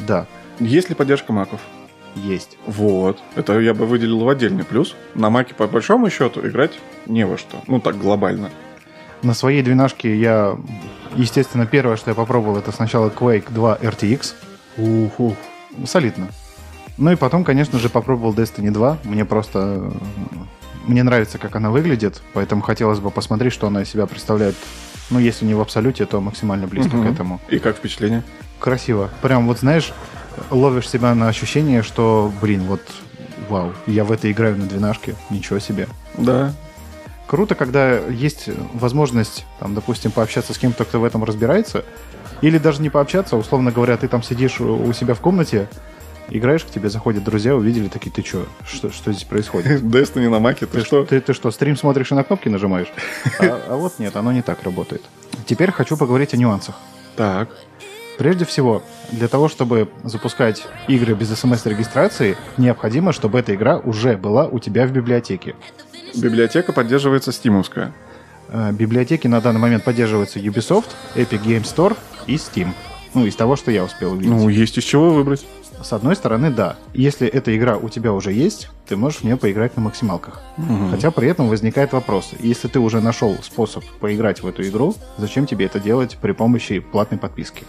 Да, 0.00 0.26
Есть 0.58 0.88
ли 0.88 0.94
поддержка 0.94 1.32
маков? 1.32 1.60
есть. 2.16 2.58
Вот. 2.66 3.18
Это 3.36 3.60
я 3.60 3.72
бы 3.72 3.86
выделил 3.86 4.20
в 4.24 4.28
отдельный 4.28 4.64
плюс. 4.64 4.96
На 5.14 5.30
маке, 5.30 5.54
по 5.54 5.68
большому 5.68 6.10
счету, 6.10 6.44
играть 6.44 6.72
не 7.06 7.24
во 7.24 7.38
что. 7.38 7.58
Ну, 7.68 7.78
так, 7.80 7.96
глобально. 7.98 8.50
На 9.22 9.34
своей 9.34 9.62
двенашке 9.62 10.16
я, 10.16 10.56
естественно, 11.14 11.66
первое, 11.66 11.96
что 11.96 12.10
я 12.10 12.14
попробовал, 12.14 12.56
это 12.56 12.72
сначала 12.72 13.10
Quake 13.10 13.52
2 13.52 13.76
RTX. 13.78 14.34
Уху. 14.78 15.36
Солидно. 15.84 16.28
Ну 16.96 17.12
и 17.12 17.16
потом, 17.16 17.44
конечно 17.44 17.78
же, 17.78 17.88
попробовал 17.88 18.34
Destiny 18.34 18.70
2. 18.70 18.98
Мне 19.04 19.24
просто... 19.24 19.92
Мне 20.86 21.02
нравится, 21.02 21.36
как 21.38 21.54
она 21.56 21.70
выглядит, 21.70 22.22
поэтому 22.32 22.62
хотелось 22.62 22.98
бы 23.00 23.10
посмотреть, 23.10 23.52
что 23.52 23.66
она 23.66 23.82
из 23.82 23.90
себя 23.90 24.06
представляет. 24.06 24.56
Ну, 25.10 25.18
если 25.18 25.44
не 25.44 25.54
в 25.54 25.60
абсолюте, 25.60 26.06
то 26.06 26.20
максимально 26.20 26.66
близко 26.66 26.96
Мгм. 26.96 27.06
к 27.08 27.12
этому. 27.12 27.40
И 27.50 27.58
как 27.58 27.76
впечатление? 27.76 28.22
Красиво. 28.58 29.10
Прям 29.20 29.46
вот, 29.46 29.58
знаешь, 29.58 29.92
ловишь 30.50 30.88
себя 30.88 31.14
на 31.14 31.28
ощущение, 31.28 31.82
что, 31.82 32.32
блин, 32.40 32.62
вот, 32.62 32.80
вау, 33.48 33.72
я 33.86 34.04
в 34.04 34.12
это 34.12 34.30
играю 34.32 34.56
на 34.56 34.66
двенашке. 34.66 35.14
Ничего 35.28 35.58
себе. 35.58 35.86
Да. 36.16 36.52
Круто, 37.30 37.54
когда 37.54 37.96
есть 37.96 38.48
возможность, 38.74 39.46
там, 39.60 39.72
допустим, 39.72 40.10
пообщаться 40.10 40.52
с 40.52 40.58
кем-то, 40.58 40.84
кто 40.84 40.98
в 40.98 41.04
этом 41.04 41.22
разбирается, 41.22 41.84
или 42.40 42.58
даже 42.58 42.82
не 42.82 42.90
пообщаться, 42.90 43.36
условно 43.36 43.70
говоря, 43.70 43.96
ты 43.96 44.08
там 44.08 44.20
сидишь 44.24 44.60
у 44.60 44.92
себя 44.92 45.14
в 45.14 45.20
комнате, 45.20 45.68
играешь, 46.28 46.64
к 46.64 46.70
тебе 46.70 46.90
заходят 46.90 47.22
друзья, 47.22 47.54
увидели, 47.54 47.86
такие, 47.86 48.10
ты 48.10 48.22
чё, 48.22 48.46
что, 48.66 48.90
что 48.90 49.12
здесь 49.12 49.22
происходит? 49.22 49.80
Destiny 49.80 50.28
на 50.28 50.40
маке, 50.40 50.66
ты 50.66 50.80
что? 50.80 51.04
Ты, 51.04 51.20
ты 51.20 51.32
что, 51.32 51.52
стрим 51.52 51.76
смотришь 51.76 52.10
и 52.10 52.16
на 52.16 52.24
кнопки 52.24 52.48
нажимаешь? 52.48 52.92
А, 53.38 53.62
а 53.68 53.76
вот 53.76 54.00
нет, 54.00 54.16
оно 54.16 54.32
не 54.32 54.42
так 54.42 54.64
работает. 54.64 55.02
Теперь 55.46 55.70
хочу 55.70 55.96
поговорить 55.96 56.34
о 56.34 56.36
нюансах. 56.36 56.74
Так. 57.14 57.50
Прежде 58.20 58.44
всего, 58.44 58.82
для 59.12 59.28
того, 59.28 59.48
чтобы 59.48 59.88
запускать 60.04 60.66
игры 60.88 61.14
без 61.14 61.30
смс-регистрации, 61.30 62.36
необходимо, 62.58 63.14
чтобы 63.14 63.38
эта 63.38 63.54
игра 63.54 63.78
уже 63.78 64.18
была 64.18 64.46
у 64.46 64.58
тебя 64.58 64.86
в 64.86 64.92
библиотеке. 64.92 65.54
Библиотека 66.14 66.74
поддерживается 66.74 67.32
стимовская. 67.32 67.94
Э, 68.48 68.72
Библиотеки 68.72 69.26
на 69.26 69.40
данный 69.40 69.60
момент 69.60 69.84
поддерживаются 69.84 70.38
Ubisoft, 70.38 70.90
Epic 71.14 71.42
Game 71.42 71.62
Store 71.62 71.96
и 72.26 72.34
Steam. 72.34 72.74
Ну, 73.14 73.24
из 73.24 73.34
того, 73.36 73.56
что 73.56 73.70
я 73.70 73.84
успел 73.84 74.12
увидеть. 74.12 74.28
Ну, 74.28 74.50
есть 74.50 74.76
из 74.76 74.84
чего 74.84 75.08
выбрать. 75.08 75.46
С 75.82 75.94
одной 75.94 76.14
стороны, 76.14 76.50
да. 76.50 76.76
Если 76.92 77.26
эта 77.26 77.56
игра 77.56 77.78
у 77.78 77.88
тебя 77.88 78.12
уже 78.12 78.32
есть, 78.32 78.68
ты 78.86 78.96
можешь 78.96 79.20
в 79.20 79.24
нее 79.24 79.38
поиграть 79.38 79.76
на 79.76 79.82
максималках. 79.82 80.42
Хотя 80.90 81.10
при 81.10 81.26
этом 81.26 81.48
возникает 81.48 81.94
вопрос. 81.94 82.32
Если 82.38 82.68
ты 82.68 82.80
уже 82.80 83.00
нашел 83.00 83.34
способ 83.42 83.82
поиграть 83.98 84.42
в 84.42 84.46
эту 84.46 84.62
игру, 84.68 84.94
зачем 85.16 85.46
тебе 85.46 85.64
это 85.64 85.80
делать 85.80 86.18
при 86.20 86.32
помощи 86.32 86.80
платной 86.80 87.18
подписки? 87.18 87.64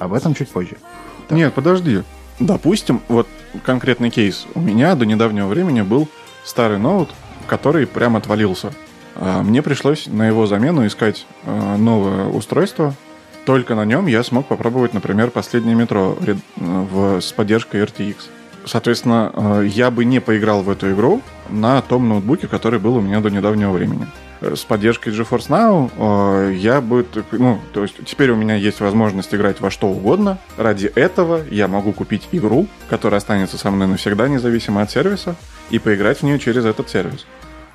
Об 0.00 0.14
этом 0.14 0.34
чуть 0.34 0.48
позже. 0.48 0.76
Так. 1.28 1.38
Нет, 1.38 1.54
подожди. 1.54 2.02
Допустим, 2.40 3.02
вот 3.08 3.28
конкретный 3.64 4.10
кейс. 4.10 4.46
У 4.54 4.60
меня 4.60 4.94
до 4.96 5.04
недавнего 5.04 5.46
времени 5.46 5.82
был 5.82 6.08
старый 6.42 6.78
ноут, 6.78 7.10
который 7.46 7.86
прям 7.86 8.16
отвалился. 8.16 8.72
А, 9.14 9.42
Мне 9.42 9.62
пришлось 9.62 10.06
на 10.06 10.26
его 10.26 10.46
замену 10.46 10.86
искать 10.86 11.26
а, 11.44 11.76
новое 11.76 12.26
устройство. 12.26 12.94
Только 13.44 13.74
на 13.74 13.84
нем 13.84 14.06
я 14.06 14.24
смог 14.24 14.46
попробовать, 14.46 14.94
например, 14.94 15.30
последнее 15.30 15.74
метро 15.74 16.16
с 17.20 17.32
поддержкой 17.32 17.82
RTX. 17.82 18.16
Соответственно, 18.66 19.32
э, 19.34 19.66
я 19.68 19.90
бы 19.90 20.04
не 20.04 20.20
поиграл 20.20 20.62
в 20.62 20.68
эту 20.68 20.92
игру 20.92 21.22
на 21.48 21.80
том 21.80 22.08
ноутбуке, 22.08 22.46
который 22.46 22.78
был 22.78 22.96
у 22.96 23.00
меня 23.00 23.20
до 23.20 23.30
недавнего 23.30 23.72
времени. 23.72 24.06
С 24.40 24.64
поддержкой 24.64 25.12
GeForce 25.12 25.48
Now 25.48 25.90
э, 26.48 26.54
я 26.54 26.80
бы... 26.80 27.06
Ну, 27.32 27.60
то 27.72 27.82
есть 27.82 27.96
теперь 28.06 28.30
у 28.30 28.36
меня 28.36 28.54
есть 28.54 28.80
возможность 28.80 29.34
играть 29.34 29.60
во 29.60 29.70
что 29.70 29.88
угодно. 29.88 30.38
Ради 30.56 30.86
этого 30.86 31.42
я 31.50 31.68
могу 31.68 31.92
купить 31.92 32.26
игру, 32.32 32.66
которая 32.88 33.18
останется 33.18 33.58
со 33.58 33.70
мной 33.70 33.86
навсегда, 33.86 34.28
независимо 34.28 34.80
от 34.80 34.90
сервиса, 34.90 35.36
и 35.68 35.78
поиграть 35.78 36.18
в 36.18 36.22
нее 36.22 36.38
через 36.38 36.64
этот 36.64 36.88
сервис. 36.88 37.26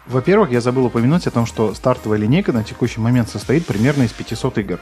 Во-первых, 0.08 0.52
я 0.52 0.62
забыл 0.62 0.86
упомянуть 0.86 1.28
о 1.28 1.32
том, 1.32 1.46
что 1.46 1.74
стартовая 1.76 2.18
линейка 2.18 2.52
на 2.52 2.64
текущий 2.64 3.00
момент 3.00 3.30
состоит 3.30 3.66
примерно 3.66 4.04
из 4.04 4.12
500 4.12 4.58
игр. 4.60 4.80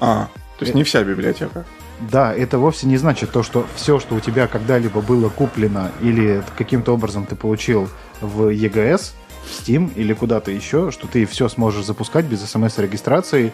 А, 0.00 0.28
то 0.58 0.64
есть 0.64 0.74
не 0.74 0.82
вся 0.82 1.04
библиотека. 1.04 1.64
Да, 2.00 2.34
это 2.34 2.58
вовсе 2.58 2.86
не 2.86 2.96
значит 2.96 3.32
то, 3.32 3.42
что 3.42 3.66
все, 3.74 3.98
что 3.98 4.14
у 4.14 4.20
тебя 4.20 4.46
когда-либо 4.46 5.00
было 5.00 5.28
куплено 5.28 5.90
или 6.00 6.42
каким-то 6.56 6.92
образом 6.92 7.26
ты 7.26 7.34
получил 7.34 7.88
в 8.20 8.48
EGS, 8.48 9.12
в 9.44 9.50
Steam 9.50 9.92
или 9.94 10.12
куда-то 10.12 10.50
еще, 10.50 10.90
что 10.90 11.06
ты 11.06 11.26
все 11.26 11.48
сможешь 11.48 11.84
запускать 11.84 12.26
без 12.26 12.42
смс-регистрации, 12.42 13.52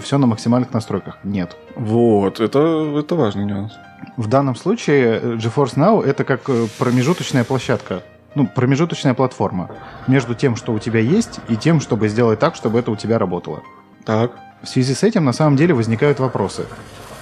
все 0.00 0.18
на 0.18 0.26
максимальных 0.26 0.72
настройках. 0.72 1.18
Нет. 1.22 1.56
Вот, 1.74 2.40
это, 2.40 2.94
это 2.98 3.14
важный 3.14 3.44
нюанс. 3.44 3.72
В 4.16 4.28
данном 4.28 4.56
случае 4.56 5.20
э, 5.22 5.36
GeForce 5.36 5.74
Now 5.74 6.02
это 6.02 6.24
как 6.24 6.48
э, 6.48 6.66
промежуточная 6.78 7.44
площадка, 7.44 8.02
ну, 8.34 8.46
промежуточная 8.46 9.14
платформа 9.14 9.70
между 10.06 10.34
тем, 10.34 10.56
что 10.56 10.72
у 10.72 10.78
тебя 10.78 11.00
есть, 11.00 11.40
и 11.48 11.56
тем, 11.56 11.80
чтобы 11.80 12.08
сделать 12.08 12.38
так, 12.38 12.54
чтобы 12.54 12.78
это 12.78 12.90
у 12.90 12.96
тебя 12.96 13.18
работало. 13.18 13.62
Так. 14.04 14.32
В 14.62 14.68
связи 14.68 14.94
с 14.94 15.02
этим 15.02 15.24
на 15.24 15.32
самом 15.32 15.56
деле 15.56 15.74
возникают 15.74 16.18
вопросы. 16.18 16.64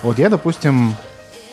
Вот 0.02 0.18
я, 0.18 0.30
допустим, 0.30 0.94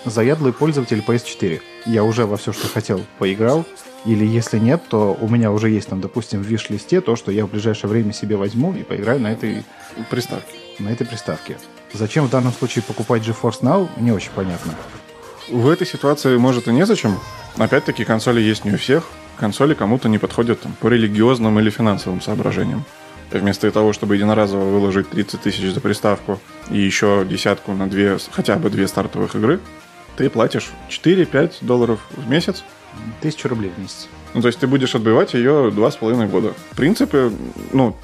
заядлый 0.06 0.54
пользователь 0.54 1.04
PS4. 1.06 1.62
Я 1.86 2.04
уже 2.04 2.26
во 2.26 2.38
все, 2.38 2.54
что 2.54 2.68
хотел, 2.68 3.02
поиграл. 3.18 3.66
Или 4.06 4.26
если 4.26 4.58
нет, 4.58 4.82
то 4.90 5.16
у 5.20 5.28
меня 5.28 5.52
уже 5.52 5.70
есть 5.70 5.90
там, 5.90 6.02
допустим, 6.02 6.42
в 6.42 6.46
виш-листе 6.46 7.02
то, 7.02 7.16
что 7.16 7.32
я 7.32 7.46
в 7.46 7.50
ближайшее 7.52 7.90
время 7.90 8.14
себе 8.14 8.36
возьму 8.36 8.74
и 8.74 8.84
поиграю 8.84 9.20
на 9.20 9.32
этой, 9.32 9.64
Приставки. 10.10 10.56
на 10.80 10.90
этой 10.90 11.06
приставке. 11.06 11.58
Зачем 11.94 12.26
в 12.26 12.30
данном 12.30 12.52
случае 12.54 12.84
покупать 12.84 13.22
GeForce 13.22 13.62
Now, 13.62 13.90
не 13.98 14.12
очень 14.12 14.32
понятно. 14.34 14.74
В 15.50 15.70
этой 15.70 15.86
ситуации, 15.86 16.38
может, 16.38 16.68
и 16.68 16.72
незачем. 16.72 17.20
Опять-таки, 17.58 18.06
консоли 18.06 18.42
есть 18.42 18.66
не 18.66 18.72
у 18.72 18.78
всех. 18.78 19.04
Консоли 19.38 19.74
кому-то 19.74 20.08
не 20.08 20.18
подходят 20.18 20.62
там, 20.62 20.74
по 20.80 20.88
религиозным 20.88 21.60
или 21.60 21.70
финансовым 21.70 22.22
соображениям. 22.22 22.86
Вместо 23.32 23.70
того, 23.72 23.94
чтобы 23.94 24.16
единоразово 24.16 24.64
выложить 24.66 25.10
30 25.10 25.42
тысяч 25.42 25.74
за 25.74 25.80
приставку 25.80 26.40
и 26.70 26.78
еще 26.78 27.26
десятку 27.30 27.74
на 27.74 27.90
две, 27.90 28.18
хотя 28.32 28.56
бы 28.56 28.70
две 28.70 28.88
стартовых 28.88 29.36
игры, 29.36 29.60
ты 30.18 30.30
платишь 30.30 30.72
4-5 30.90 31.56
долларов 31.62 32.00
в 32.12 32.30
месяц. 32.30 32.64
Тысячу 33.22 33.50
рублей 33.50 33.72
в 33.76 33.80
месяц. 33.80 34.08
Ну, 34.34 34.42
то 34.42 34.48
есть 34.48 34.60
ты 34.60 34.68
будешь 34.68 34.96
отбивать 34.96 35.34
ее 35.34 35.72
два 35.72 35.92
с 35.92 35.96
половиной 35.96 36.28
года. 36.28 36.54
В 36.72 36.76
принципе, 36.76 37.32
ну, 37.74 37.96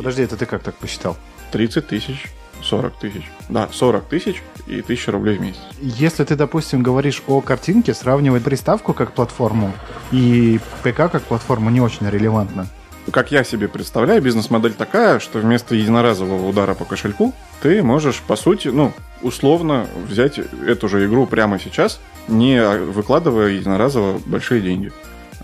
Подожди, 0.00 0.22
это 0.22 0.36
ты 0.38 0.46
как 0.46 0.62
так 0.62 0.76
посчитал? 0.76 1.14
30 1.52 1.86
тысяч, 1.86 2.26
40 2.62 2.98
тысяч. 2.98 3.30
Да, 3.50 3.68
40 3.70 4.04
тысяч 4.08 4.42
и 4.66 4.80
1000 4.80 5.12
рублей 5.12 5.36
в 5.36 5.42
месяц. 5.42 5.60
Если 5.80 6.24
ты, 6.24 6.36
допустим, 6.36 6.82
говоришь 6.82 7.22
о 7.26 7.42
картинке, 7.42 7.92
сравнивать 7.92 8.42
приставку 8.42 8.94
как 8.94 9.12
платформу 9.12 9.74
и 10.10 10.58
ПК 10.82 11.10
как 11.12 11.22
платформу 11.24 11.68
не 11.68 11.82
очень 11.82 12.08
релевантно. 12.08 12.66
Как 13.12 13.30
я 13.30 13.44
себе 13.44 13.68
представляю, 13.68 14.22
бизнес-модель 14.22 14.72
такая, 14.72 15.18
что 15.18 15.38
вместо 15.38 15.74
единоразового 15.74 16.48
удара 16.48 16.74
по 16.74 16.86
кошельку 16.86 17.34
ты 17.60 17.82
можешь, 17.82 18.20
по 18.20 18.36
сути, 18.36 18.68
ну, 18.68 18.94
условно 19.20 19.86
взять 20.08 20.38
эту 20.38 20.88
же 20.88 21.04
игру 21.06 21.26
прямо 21.26 21.58
сейчас, 21.58 22.00
не 22.28 22.62
выкладывая 22.62 23.48
единоразово 23.48 24.20
большие 24.26 24.60
деньги. 24.60 24.92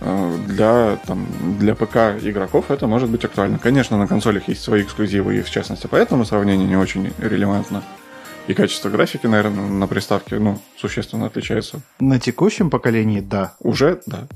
Э, 0.01 0.37
Для, 0.47 0.99
там, 1.07 1.27
для 1.59 1.75
ПК 1.75 1.97
игроков 2.23 2.71
это 2.71 2.87
может 2.87 3.09
быть 3.11 3.25
актуально. 3.25 3.59
Конечно, 3.59 3.97
на 3.99 4.07
консолях 4.07 4.49
есть 4.49 4.62
свои 4.62 4.83
эксклюзивы, 4.83 5.39
и 5.39 5.43
в 5.43 5.51
частности 5.51 5.87
поэтому 5.91 6.25
сравнение 6.25 6.69
не 6.69 6.77
очень 6.77 7.12
релевантно. 7.19 7.83
И 8.47 8.55
качество 8.55 8.89
графики, 8.89 9.27
наверное, 9.27 9.67
на 9.67 9.87
приставке 9.89 10.39
ну, 10.39 10.61
существенно 10.79 11.27
отличается. 11.27 11.81
На 11.99 12.21
текущем 12.21 12.71
поколении, 12.71 13.21
да. 13.21 13.55
Уже, 13.61 14.01
да. 14.07 14.29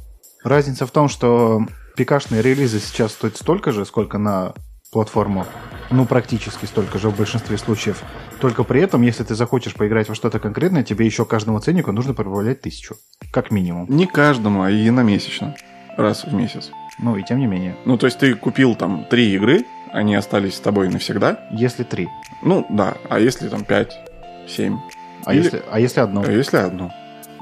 Разница 0.42 0.86
в 0.86 0.90
том, 0.90 1.08
что 1.08 1.62
ПК-шные 1.96 2.42
релизы 2.42 2.80
сейчас 2.80 3.12
стоят 3.12 3.36
столько 3.36 3.70
же, 3.70 3.84
сколько 3.84 4.18
на 4.18 4.54
платформу. 4.90 5.46
Ну, 5.90 6.04
практически 6.04 6.66
столько 6.66 6.98
же 6.98 7.08
в 7.08 7.16
большинстве 7.16 7.58
случаев. 7.58 8.02
Только 8.40 8.62
при 8.62 8.80
этом, 8.80 9.02
если 9.02 9.24
ты 9.24 9.34
захочешь 9.34 9.74
поиграть 9.74 10.08
во 10.08 10.14
что-то 10.14 10.38
конкретное, 10.38 10.84
тебе 10.84 11.04
еще 11.04 11.24
каждому 11.24 11.58
ценнику 11.58 11.90
нужно 11.92 12.14
прибавлять 12.14 12.60
тысячу. 12.60 12.96
Как 13.32 13.50
минимум. 13.50 13.86
Не 13.88 14.06
каждому, 14.06 14.62
а 14.62 14.70
единомесячно. 14.70 15.56
Раз 15.96 16.24
в 16.24 16.32
месяц. 16.32 16.70
Ну, 17.00 17.16
и 17.16 17.24
тем 17.24 17.38
не 17.38 17.46
менее. 17.46 17.76
Ну, 17.84 17.98
то 17.98 18.06
есть 18.06 18.18
ты 18.18 18.34
купил 18.34 18.74
там 18.76 19.04
три 19.04 19.34
игры, 19.34 19.64
они 19.92 20.14
остались 20.14 20.54
с 20.56 20.60
тобой 20.60 20.88
навсегда. 20.88 21.40
Если 21.50 21.82
три. 21.82 22.08
Ну, 22.42 22.66
да. 22.70 22.94
А 23.08 23.18
если 23.18 23.48
там 23.48 23.64
пять, 23.64 23.98
семь? 24.46 24.78
А, 25.24 25.34
Или- 25.34 25.44
если, 25.44 25.62
а 25.70 25.80
если 25.80 26.00
одно? 26.00 26.22
А 26.26 26.30
если 26.30 26.56
одну? 26.58 26.92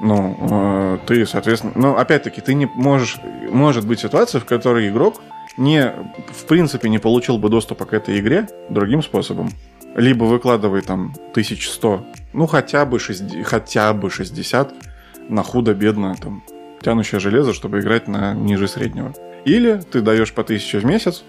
Ну, 0.01 0.37
э, 0.41 0.99
ты, 1.07 1.27
соответственно... 1.27 1.73
Ну, 1.75 1.97
опять-таки, 1.97 2.41
ты 2.41 2.55
не 2.55 2.67
можешь... 2.67 3.19
Может 3.51 3.87
быть 3.87 4.01
ситуация, 4.01 4.41
в 4.41 4.45
которой 4.45 4.89
игрок 4.89 5.21
не, 5.59 5.93
в 6.33 6.45
принципе, 6.47 6.89
не 6.89 6.99
получил 6.99 7.39
бы 7.39 7.49
доступа 7.49 7.85
к 7.85 7.93
этой 7.93 8.19
игре 8.19 8.49
другим 8.71 9.03
способом. 9.03 9.51
Либо 9.95 10.25
выкладывай 10.25 10.83
там 10.83 11.15
1100, 11.33 12.05
ну, 12.33 12.47
хотя 12.47 12.85
бы, 12.87 12.99
60, 12.99 13.45
хотя 13.47 13.93
бы 13.93 14.11
60 14.11 14.73
на 15.29 15.43
худо-бедно 15.43 16.15
там 16.21 16.43
тянущее 16.81 17.21
железо, 17.21 17.53
чтобы 17.53 17.81
играть 17.81 18.09
на 18.09 18.33
ниже 18.35 18.69
среднего. 18.69 19.13
Или 19.45 19.81
ты 19.91 20.01
даешь 20.01 20.33
по 20.33 20.45
1000 20.45 20.79
в 20.79 20.85
месяц, 20.85 21.25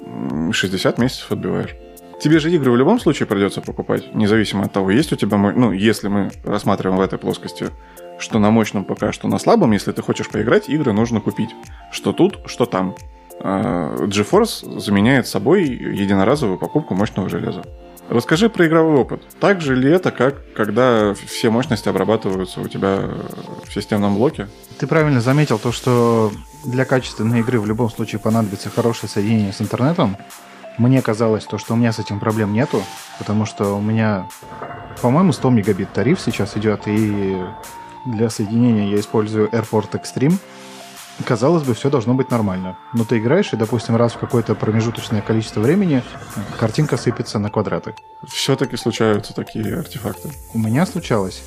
м, 0.00 0.52
60 0.52 0.98
месяцев 0.98 1.32
отбиваешь. 1.32 1.74
Тебе 2.20 2.38
же 2.38 2.50
игры 2.52 2.70
в 2.70 2.76
любом 2.76 3.00
случае 3.00 3.26
придется 3.26 3.60
покупать, 3.60 4.14
независимо 4.14 4.64
от 4.64 4.72
того, 4.72 4.90
есть 4.90 5.12
у 5.12 5.16
тебя, 5.16 5.36
мо- 5.36 5.52
ну, 5.52 5.72
если 5.72 6.08
мы 6.08 6.30
рассматриваем 6.44 6.98
в 6.98 7.02
этой 7.02 7.18
плоскости, 7.18 7.70
что 8.18 8.38
на 8.38 8.50
мощном 8.50 8.84
ПК, 8.84 9.12
что 9.12 9.26
на 9.26 9.38
слабом, 9.38 9.72
если 9.72 9.90
ты 9.90 10.00
хочешь 10.00 10.28
поиграть, 10.28 10.68
игры 10.68 10.92
нужно 10.92 11.20
купить. 11.20 11.50
Что 11.90 12.12
тут, 12.12 12.38
что 12.46 12.66
там. 12.66 12.94
А, 13.40 13.96
GeForce 14.06 14.80
заменяет 14.80 15.26
собой 15.26 15.64
единоразовую 15.64 16.58
покупку 16.58 16.94
мощного 16.94 17.28
железа. 17.28 17.62
Расскажи 18.08 18.50
про 18.50 18.66
игровой 18.66 18.96
опыт. 18.98 19.22
Так 19.40 19.62
же 19.62 19.74
ли 19.74 19.90
это, 19.90 20.10
как 20.10 20.52
когда 20.54 21.14
все 21.14 21.50
мощности 21.50 21.88
обрабатываются 21.88 22.60
у 22.60 22.68
тебя 22.68 23.08
в 23.64 23.72
системном 23.72 24.16
блоке? 24.16 24.48
Ты 24.78 24.86
правильно 24.86 25.20
заметил 25.20 25.58
то, 25.58 25.72
что 25.72 26.30
для 26.64 26.84
качественной 26.84 27.40
игры 27.40 27.60
в 27.60 27.66
любом 27.66 27.90
случае 27.90 28.18
понадобится 28.18 28.68
хорошее 28.68 29.08
соединение 29.08 29.52
с 29.52 29.62
интернетом. 29.62 30.16
Мне 30.76 31.00
казалось 31.02 31.44
то, 31.44 31.56
что 31.56 31.74
у 31.74 31.76
меня 31.76 31.92
с 31.92 31.98
этим 31.98 32.18
проблем 32.20 32.52
нету, 32.52 32.82
потому 33.18 33.46
что 33.46 33.76
у 33.76 33.80
меня, 33.80 34.26
по-моему, 35.00 35.32
100 35.32 35.50
мегабит 35.50 35.92
тариф 35.92 36.20
сейчас 36.20 36.56
идет, 36.56 36.82
и 36.86 37.38
для 38.04 38.28
соединения 38.28 38.88
я 38.88 39.00
использую 39.00 39.48
Airport 39.48 39.92
Extreme. 39.92 40.34
Казалось 41.24 41.62
бы, 41.62 41.74
все 41.74 41.90
должно 41.90 42.14
быть 42.14 42.30
нормально. 42.30 42.76
Но 42.92 43.04
ты 43.04 43.18
играешь, 43.18 43.52
и, 43.52 43.56
допустим, 43.56 43.94
раз 43.96 44.12
в 44.12 44.18
какое-то 44.18 44.54
промежуточное 44.54 45.22
количество 45.22 45.60
времени 45.60 46.02
картинка 46.58 46.96
сыпется 46.96 47.38
на 47.38 47.50
квадраты. 47.50 47.94
Все-таки 48.26 48.76
случаются 48.76 49.32
такие 49.32 49.78
артефакты. 49.78 50.30
У 50.52 50.58
меня 50.58 50.86
случалось. 50.86 51.44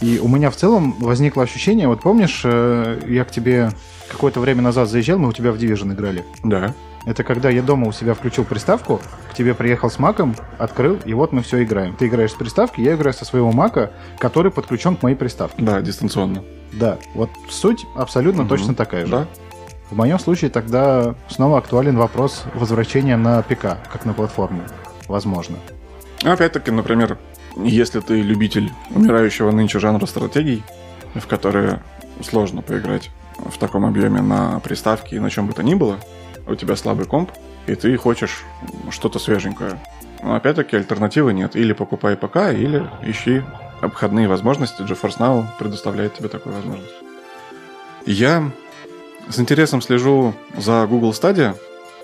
И 0.00 0.20
у 0.20 0.28
меня 0.28 0.50
в 0.50 0.56
целом 0.56 0.92
возникло 1.00 1.42
ощущение, 1.42 1.88
вот 1.88 2.00
помнишь, 2.00 2.42
э, 2.44 3.00
я 3.08 3.24
к 3.24 3.32
тебе 3.32 3.72
какое-то 4.08 4.38
время 4.38 4.62
назад 4.62 4.88
заезжал, 4.88 5.18
мы 5.18 5.28
у 5.28 5.32
тебя 5.32 5.50
в 5.50 5.56
Division 5.56 5.92
играли. 5.92 6.24
Да. 6.44 6.72
Это 7.04 7.24
когда 7.24 7.50
я 7.50 7.62
дома 7.62 7.88
у 7.88 7.92
себя 7.92 8.14
включил 8.14 8.44
приставку, 8.44 9.00
к 9.30 9.34
тебе 9.34 9.54
приехал 9.54 9.90
с 9.90 9.98
маком, 9.98 10.36
открыл, 10.58 10.98
и 11.04 11.14
вот 11.14 11.32
мы 11.32 11.42
все 11.42 11.64
играем. 11.64 11.96
Ты 11.96 12.06
играешь 12.06 12.32
с 12.32 12.34
приставки, 12.34 12.80
я 12.80 12.94
играю 12.94 13.14
со 13.14 13.24
своего 13.24 13.50
мака, 13.50 13.90
который 14.18 14.52
подключен 14.52 14.94
к 14.94 15.02
моей 15.02 15.16
приставке. 15.16 15.60
Да, 15.62 15.80
дистанционно. 15.80 16.44
Да, 16.72 16.98
вот 17.14 17.30
суть 17.48 17.86
абсолютно 17.96 18.42
Мгм. 18.42 18.48
точно 18.48 18.74
такая 18.74 19.06
же. 19.06 19.12
Да. 19.12 19.26
В 19.90 19.96
моем 19.96 20.18
случае 20.18 20.50
тогда 20.50 21.14
снова 21.28 21.58
актуален 21.58 21.96
вопрос 21.96 22.44
возвращения 22.54 23.16
на 23.16 23.42
ПК, 23.42 23.78
как 23.90 24.04
на 24.04 24.12
платформу. 24.12 24.62
Возможно. 25.06 25.56
Опять-таки, 26.24 26.70
например, 26.70 27.16
если 27.56 28.00
ты 28.00 28.20
любитель 28.20 28.70
умирающего 28.90 29.50
нынче 29.50 29.78
жанра 29.78 30.04
стратегий, 30.06 30.62
в 31.14 31.26
которые 31.26 31.80
сложно 32.22 32.60
поиграть 32.60 33.10
в 33.38 33.56
таком 33.56 33.86
объеме 33.86 34.20
на 34.20 34.60
приставке 34.60 35.16
и 35.16 35.20
на 35.20 35.30
чем 35.30 35.46
бы 35.46 35.54
то 35.54 35.62
ни 35.62 35.74
было, 35.74 35.96
у 36.46 36.54
тебя 36.54 36.76
слабый 36.76 37.06
комп, 37.06 37.30
и 37.66 37.74
ты 37.74 37.96
хочешь 37.96 38.42
что-то 38.90 39.18
свеженькое. 39.18 39.78
Но 40.22 40.34
опять-таки 40.34 40.76
альтернативы 40.76 41.32
нет. 41.32 41.56
Или 41.56 41.72
покупай 41.72 42.16
ПК, 42.16 42.52
или 42.52 42.84
ищи 43.02 43.42
обходные 43.80 44.28
возможности. 44.28 44.82
GeForce 44.82 45.18
Now 45.18 45.44
предоставляет 45.58 46.14
тебе 46.14 46.28
такую 46.28 46.54
возможность. 46.54 46.94
Я 48.06 48.50
с 49.28 49.38
интересом 49.38 49.82
слежу 49.82 50.34
за 50.56 50.86
Google 50.86 51.10
Stadia, 51.10 51.54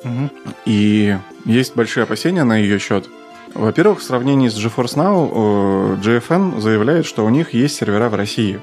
Мгм. 0.04 0.30
И 0.66 1.16
есть 1.44 1.74
большие 1.74 2.04
опасения 2.04 2.44
на 2.44 2.56
ее 2.56 2.78
счет. 2.78 3.08
Во-первых, 3.54 4.00
в 4.00 4.02
сравнении 4.02 4.48
с 4.48 4.56
GeForce 4.56 4.96
Now, 4.96 5.30
э, 5.32 5.96
GFN 6.02 6.60
заявляет, 6.60 7.06
что 7.06 7.24
у 7.24 7.30
них 7.30 7.54
есть 7.54 7.76
сервера 7.76 8.08
в 8.08 8.14
России. 8.14 8.60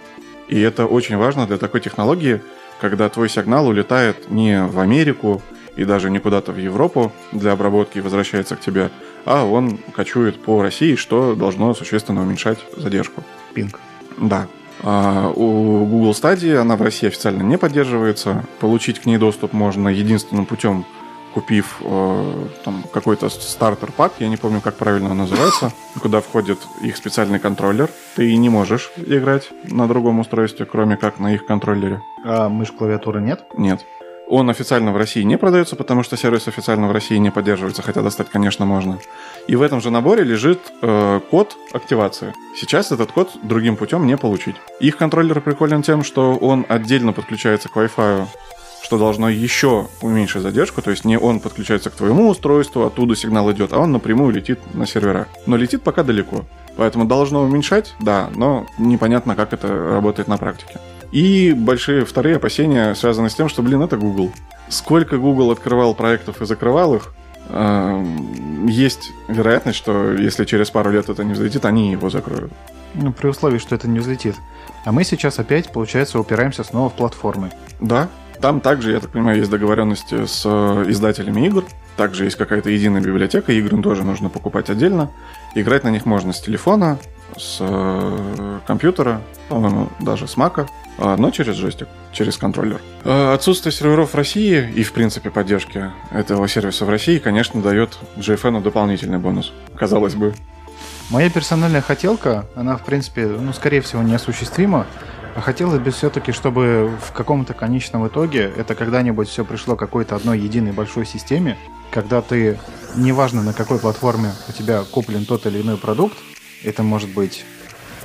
И 0.47 0.59
это 0.59 0.85
очень 0.85 1.17
важно 1.17 1.47
для 1.47 1.57
такой 1.57 1.81
технологии, 1.81 2.41
когда 2.79 3.09
твой 3.09 3.29
сигнал 3.29 3.67
улетает 3.67 4.29
не 4.29 4.65
в 4.65 4.79
Америку 4.79 5.41
и 5.75 5.85
даже 5.85 6.09
не 6.09 6.19
куда-то 6.19 6.51
в 6.51 6.57
Европу 6.57 7.11
для 7.31 7.53
обработки 7.53 7.99
и 7.99 8.01
возвращается 8.01 8.55
к 8.55 8.59
тебе, 8.59 8.91
а 9.25 9.45
он 9.45 9.77
кочует 9.95 10.41
по 10.41 10.61
России, 10.61 10.95
что 10.95 11.35
должно 11.35 11.73
существенно 11.73 12.21
уменьшать 12.21 12.59
задержку. 12.75 13.23
Пинг. 13.53 13.79
Да. 14.17 14.47
А, 14.83 15.29
у 15.29 15.85
Google 15.85 16.11
Stadia 16.11 16.57
она 16.57 16.75
в 16.75 16.81
России 16.81 17.07
официально 17.07 17.43
не 17.43 17.57
поддерживается. 17.57 18.45
Получить 18.59 18.99
к 18.99 19.05
ней 19.05 19.17
доступ 19.17 19.53
можно 19.53 19.89
единственным 19.89 20.45
путем, 20.45 20.85
купив 21.33 21.77
э, 21.81 22.47
там, 22.65 22.83
какой-то 22.91 23.29
стартер-пак, 23.29 24.13
я 24.19 24.27
не 24.27 24.37
помню, 24.37 24.61
как 24.61 24.75
правильно 24.75 25.11
он 25.11 25.17
называется, 25.17 25.71
куда 26.01 26.21
входит 26.21 26.59
их 26.81 26.97
специальный 26.97 27.39
контроллер. 27.39 27.89
Ты 28.15 28.35
не 28.35 28.49
можешь 28.49 28.91
играть 28.97 29.49
на 29.63 29.87
другом 29.87 30.19
устройстве, 30.19 30.65
кроме 30.65 30.97
как 30.97 31.19
на 31.19 31.33
их 31.33 31.45
контроллере. 31.45 32.01
А 32.25 32.49
мышь 32.49 32.71
клавиатуры 32.71 33.21
нет? 33.21 33.45
Нет. 33.57 33.85
Он 34.31 34.49
официально 34.49 34.93
в 34.93 34.97
России 34.97 35.23
не 35.23 35.37
продается, 35.37 35.75
потому 35.75 36.03
что 36.03 36.15
сервис 36.15 36.47
официально 36.47 36.87
в 36.87 36.93
России 36.93 37.17
не 37.17 37.31
поддерживается, 37.31 37.81
хотя 37.81 38.01
достать, 38.01 38.29
конечно, 38.29 38.65
можно. 38.65 38.97
И 39.47 39.57
в 39.57 39.61
этом 39.61 39.81
же 39.81 39.89
наборе 39.89 40.23
лежит 40.23 40.71
э, 40.81 41.19
код 41.29 41.57
активации. 41.73 42.33
Сейчас 42.55 42.93
этот 42.93 43.11
код 43.11 43.29
другим 43.43 43.75
путем 43.75 44.07
не 44.07 44.15
получить. 44.15 44.55
Их 44.79 44.95
контроллер 44.95 45.41
приколен 45.41 45.81
тем, 45.81 46.05
что 46.05 46.35
он 46.35 46.65
отдельно 46.69 47.11
подключается 47.11 47.67
к 47.67 47.75
Wi-Fi, 47.75 48.25
что 48.83 48.97
должно 48.97 49.27
еще 49.27 49.89
уменьшить 50.01 50.43
задержку, 50.43 50.81
то 50.81 50.91
есть 50.91 51.03
не 51.03 51.19
он 51.19 51.41
подключается 51.41 51.89
к 51.89 51.95
твоему 51.95 52.29
устройству, 52.29 52.85
оттуда 52.85 53.17
сигнал 53.17 53.51
идет, 53.51 53.73
а 53.73 53.79
он 53.79 53.91
напрямую 53.91 54.33
летит 54.33 54.59
на 54.73 54.87
сервера. 54.87 55.27
Но 55.45 55.57
летит 55.57 55.81
пока 55.81 56.03
далеко. 56.03 56.45
Поэтому 56.77 57.03
должно 57.03 57.43
уменьшать, 57.43 57.95
да, 57.99 58.29
но 58.33 58.65
непонятно, 58.77 59.35
как 59.35 59.51
это 59.51 59.67
работает 59.67 60.29
на 60.29 60.37
практике. 60.37 60.79
И 61.11 61.53
большие 61.53 62.05
вторые 62.05 62.37
опасения 62.37 62.95
связаны 62.95 63.29
с 63.29 63.35
тем, 63.35 63.49
что, 63.49 63.61
блин, 63.61 63.81
это 63.81 63.97
Google. 63.97 64.31
Сколько 64.69 65.17
Google 65.17 65.51
открывал 65.51 65.93
проектов 65.93 66.41
и 66.41 66.45
закрывал 66.45 66.95
их, 66.95 67.13
эм, 67.49 68.67
есть 68.67 69.11
вероятность, 69.27 69.77
что 69.77 70.13
если 70.13 70.45
через 70.45 70.69
пару 70.69 70.91
лет 70.91 71.09
это 71.09 71.23
не 71.23 71.33
взлетит, 71.33 71.65
они 71.65 71.91
его 71.91 72.09
закроют. 72.09 72.53
Ну, 72.93 73.11
при 73.11 73.27
условии, 73.27 73.57
что 73.57 73.75
это 73.75 73.87
не 73.87 73.99
взлетит. 73.99 74.35
А 74.85 74.91
мы 74.91 75.03
сейчас 75.03 75.39
опять, 75.39 75.71
получается, 75.71 76.19
упираемся 76.19 76.63
снова 76.63 76.89
в 76.89 76.93
платформы. 76.93 77.51
Да, 77.79 78.09
там 78.41 78.59
также, 78.59 78.91
я 78.91 78.99
так 78.99 79.11
понимаю, 79.11 79.37
есть 79.37 79.51
договоренности 79.51 80.25
с 80.25 80.41
э, 80.45 80.85
издателями 80.87 81.45
игр. 81.45 81.63
Также 81.95 82.23
есть 82.25 82.37
какая-то 82.37 82.69
единая 82.69 83.01
библиотека, 83.01 83.51
игры 83.51 83.81
тоже 83.83 84.03
нужно 84.03 84.29
покупать 84.29 84.69
отдельно. 84.69 85.11
Играть 85.53 85.83
на 85.83 85.89
них 85.89 86.05
можно 86.05 86.33
с 86.33 86.41
телефона, 86.41 86.97
с 87.37 87.57
э, 87.59 88.59
компьютера, 88.65 89.21
по-моему, 89.47 89.89
даже 89.99 90.27
с 90.27 90.37
мака, 90.37 90.67
но 90.97 91.31
через 91.31 91.55
джойстик, 91.55 91.87
через 92.11 92.37
контроллер. 92.37 92.81
Э, 93.03 93.33
Отсутствие 93.33 93.71
серверов 93.71 94.13
в 94.13 94.15
России 94.15 94.71
и, 94.75 94.83
в 94.83 94.93
принципе, 94.93 95.29
поддержки 95.29 95.91
этого 96.11 96.47
сервиса 96.47 96.85
в 96.85 96.89
России, 96.89 97.17
конечно, 97.17 97.61
дает 97.61 97.97
GFN 98.17 98.61
дополнительный 98.61 99.17
бонус. 99.17 99.51
Казалось 99.75 100.15
бы. 100.15 100.33
Моя 101.09 101.29
персональная 101.29 101.81
хотелка, 101.81 102.45
она, 102.55 102.77
в 102.77 102.85
принципе, 102.85 103.25
ну, 103.25 103.51
скорее 103.53 103.81
всего, 103.81 104.01
неосуществима. 104.01 104.85
А 105.33 105.41
хотелось 105.41 105.79
бы 105.79 105.91
все-таки, 105.91 106.33
чтобы 106.33 106.91
в 107.01 107.13
каком-то 107.13 107.53
конечном 107.53 108.07
итоге 108.07 108.51
это 108.57 108.75
когда-нибудь 108.75 109.29
все 109.29 109.45
пришло 109.45 109.75
к 109.75 109.79
какой-то 109.79 110.15
одной 110.15 110.39
единой 110.39 110.73
большой 110.73 111.05
системе, 111.05 111.57
когда 111.89 112.21
ты, 112.21 112.59
неважно 112.95 113.41
на 113.41 113.53
какой 113.53 113.79
платформе 113.79 114.31
у 114.49 114.51
тебя 114.51 114.83
куплен 114.91 115.25
тот 115.25 115.45
или 115.45 115.61
иной 115.61 115.77
продукт, 115.77 116.17
это 116.63 116.83
может 116.83 117.09
быть 117.13 117.45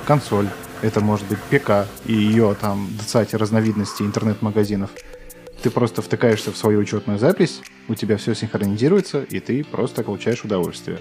консоль, 0.05 0.47
это 0.81 1.01
может 1.01 1.27
быть 1.27 1.39
ПК 1.39 1.87
и 2.05 2.13
ее 2.13 2.55
там 2.59 2.87
20 2.97 3.33
разновидностей 3.33 4.05
интернет-магазинов. 4.05 4.91
Ты 5.61 5.69
просто 5.69 6.01
втыкаешься 6.01 6.51
в 6.51 6.57
свою 6.57 6.79
учетную 6.79 7.17
запись, 7.17 7.61
у 7.87 7.95
тебя 7.95 8.17
все 8.17 8.35
синхронизируется, 8.35 9.23
и 9.23 9.39
ты 9.39 9.63
просто 9.63 10.03
получаешь 10.03 10.43
удовольствие. 10.43 10.99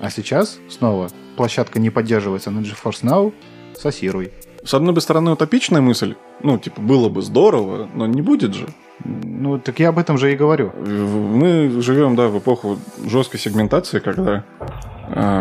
А 0.00 0.10
сейчас, 0.10 0.58
снова, 0.68 1.10
площадка 1.36 1.78
не 1.78 1.90
поддерживается 1.90 2.50
на 2.50 2.60
GeForce 2.60 3.02
Now, 3.02 3.32
сосируй. 3.78 4.32
С 4.64 4.74
одной 4.74 4.94
бы 4.94 5.00
стороны, 5.00 5.32
утопичная 5.32 5.80
мысль. 5.80 6.14
Ну, 6.42 6.58
типа, 6.58 6.80
было 6.80 7.08
бы 7.08 7.22
здорово, 7.22 7.88
но 7.94 8.06
не 8.06 8.22
будет 8.22 8.54
же. 8.54 8.68
Ну, 9.04 9.58
так 9.58 9.80
я 9.80 9.88
об 9.88 9.98
этом 9.98 10.18
же 10.18 10.32
и 10.32 10.36
говорю. 10.36 10.72
Мы 10.76 11.80
живем, 11.80 12.14
да, 12.14 12.28
в 12.28 12.38
эпоху 12.38 12.78
жесткой 13.04 13.40
сегментации, 13.40 13.98
когда 13.98 14.44
э, 14.60 14.64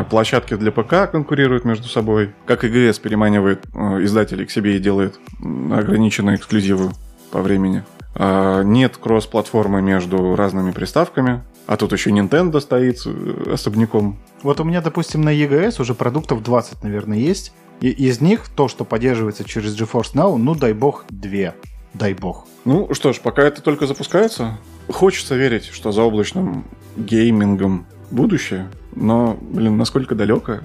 площадки 0.10 0.56
для 0.56 0.72
ПК 0.72 1.12
конкурируют 1.12 1.66
между 1.66 1.88
собой, 1.88 2.34
как 2.46 2.64
ИГС 2.64 3.00
переманивает 3.00 3.66
э, 3.74 4.04
издателей 4.04 4.46
к 4.46 4.52
себе 4.52 4.76
и 4.76 4.80
делает 4.80 5.20
ограниченные 5.40 6.36
эксклюзивы 6.36 6.92
по 7.32 7.42
времени. 7.42 7.84
А, 8.16 8.64
нет 8.64 8.98
кросс-платформы 8.98 9.82
между 9.82 10.36
разными 10.36 10.72
приставками, 10.72 11.44
а 11.68 11.78
тут 11.78 11.94
еще 11.94 12.10
Nintendo 12.10 12.60
стоит 12.60 13.02
э, 13.06 13.54
особняком. 13.54 14.18
Вот 14.44 14.60
у 14.60 14.64
меня, 14.64 14.82
допустим, 14.82 15.22
на 15.22 15.34
EGS 15.34 15.82
уже 15.82 15.94
продуктов 15.94 16.44
20, 16.44 16.84
наверное, 16.84 17.18
есть. 17.18 17.54
И 17.80 17.90
из 17.90 18.22
них 18.22 18.48
то, 18.50 18.68
что 18.68 18.84
поддерживается 18.84 19.44
через 19.44 19.80
GeForce 19.80 20.14
Now, 20.14 20.38
ну, 20.38 20.54
дай 20.54 20.74
бог, 20.74 21.06
две. 21.10 21.56
Дай 21.94 22.14
бог. 22.14 22.46
Ну 22.64 22.94
что 22.94 23.12
ж, 23.12 23.20
пока 23.20 23.42
это 23.42 23.62
только 23.62 23.88
запускается, 23.88 24.60
хочется 24.90 25.36
верить, 25.36 25.66
что 25.66 25.92
за 25.92 26.04
облачным 26.04 26.66
геймингом 26.96 27.86
будущее, 28.12 28.68
но, 28.96 29.38
блин, 29.42 29.78
насколько 29.78 30.16
далеко. 30.16 30.60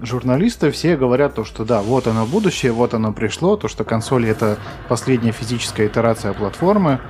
Журналисты 0.00 0.70
все 0.70 0.96
говорят 0.96 1.34
то, 1.34 1.44
что 1.44 1.64
да, 1.64 1.82
вот 1.82 2.06
оно 2.06 2.26
будущее, 2.26 2.72
вот 2.72 2.94
оно 2.94 3.12
пришло, 3.12 3.56
то, 3.56 3.68
что 3.68 3.84
консоль 3.84 4.26
это 4.26 4.58
последняя 4.88 5.32
физическая 5.32 5.88
итерация 5.88 6.32
платформы. 6.32 7.00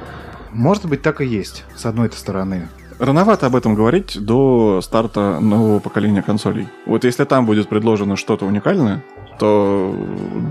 Может 0.52 0.86
быть, 0.86 1.02
так 1.02 1.20
и 1.20 1.26
есть, 1.26 1.64
с 1.76 1.86
одной 1.86 2.10
стороны. 2.10 2.68
Рановато 2.98 3.46
об 3.46 3.56
этом 3.56 3.74
говорить 3.74 4.18
до 4.20 4.80
старта 4.82 5.40
нового 5.40 5.78
поколения 5.78 6.22
консолей. 6.22 6.68
Вот 6.84 7.04
если 7.04 7.24
там 7.24 7.46
будет 7.46 7.68
предложено 7.68 8.16
что-то 8.16 8.44
уникальное, 8.44 9.02
то 9.38 9.94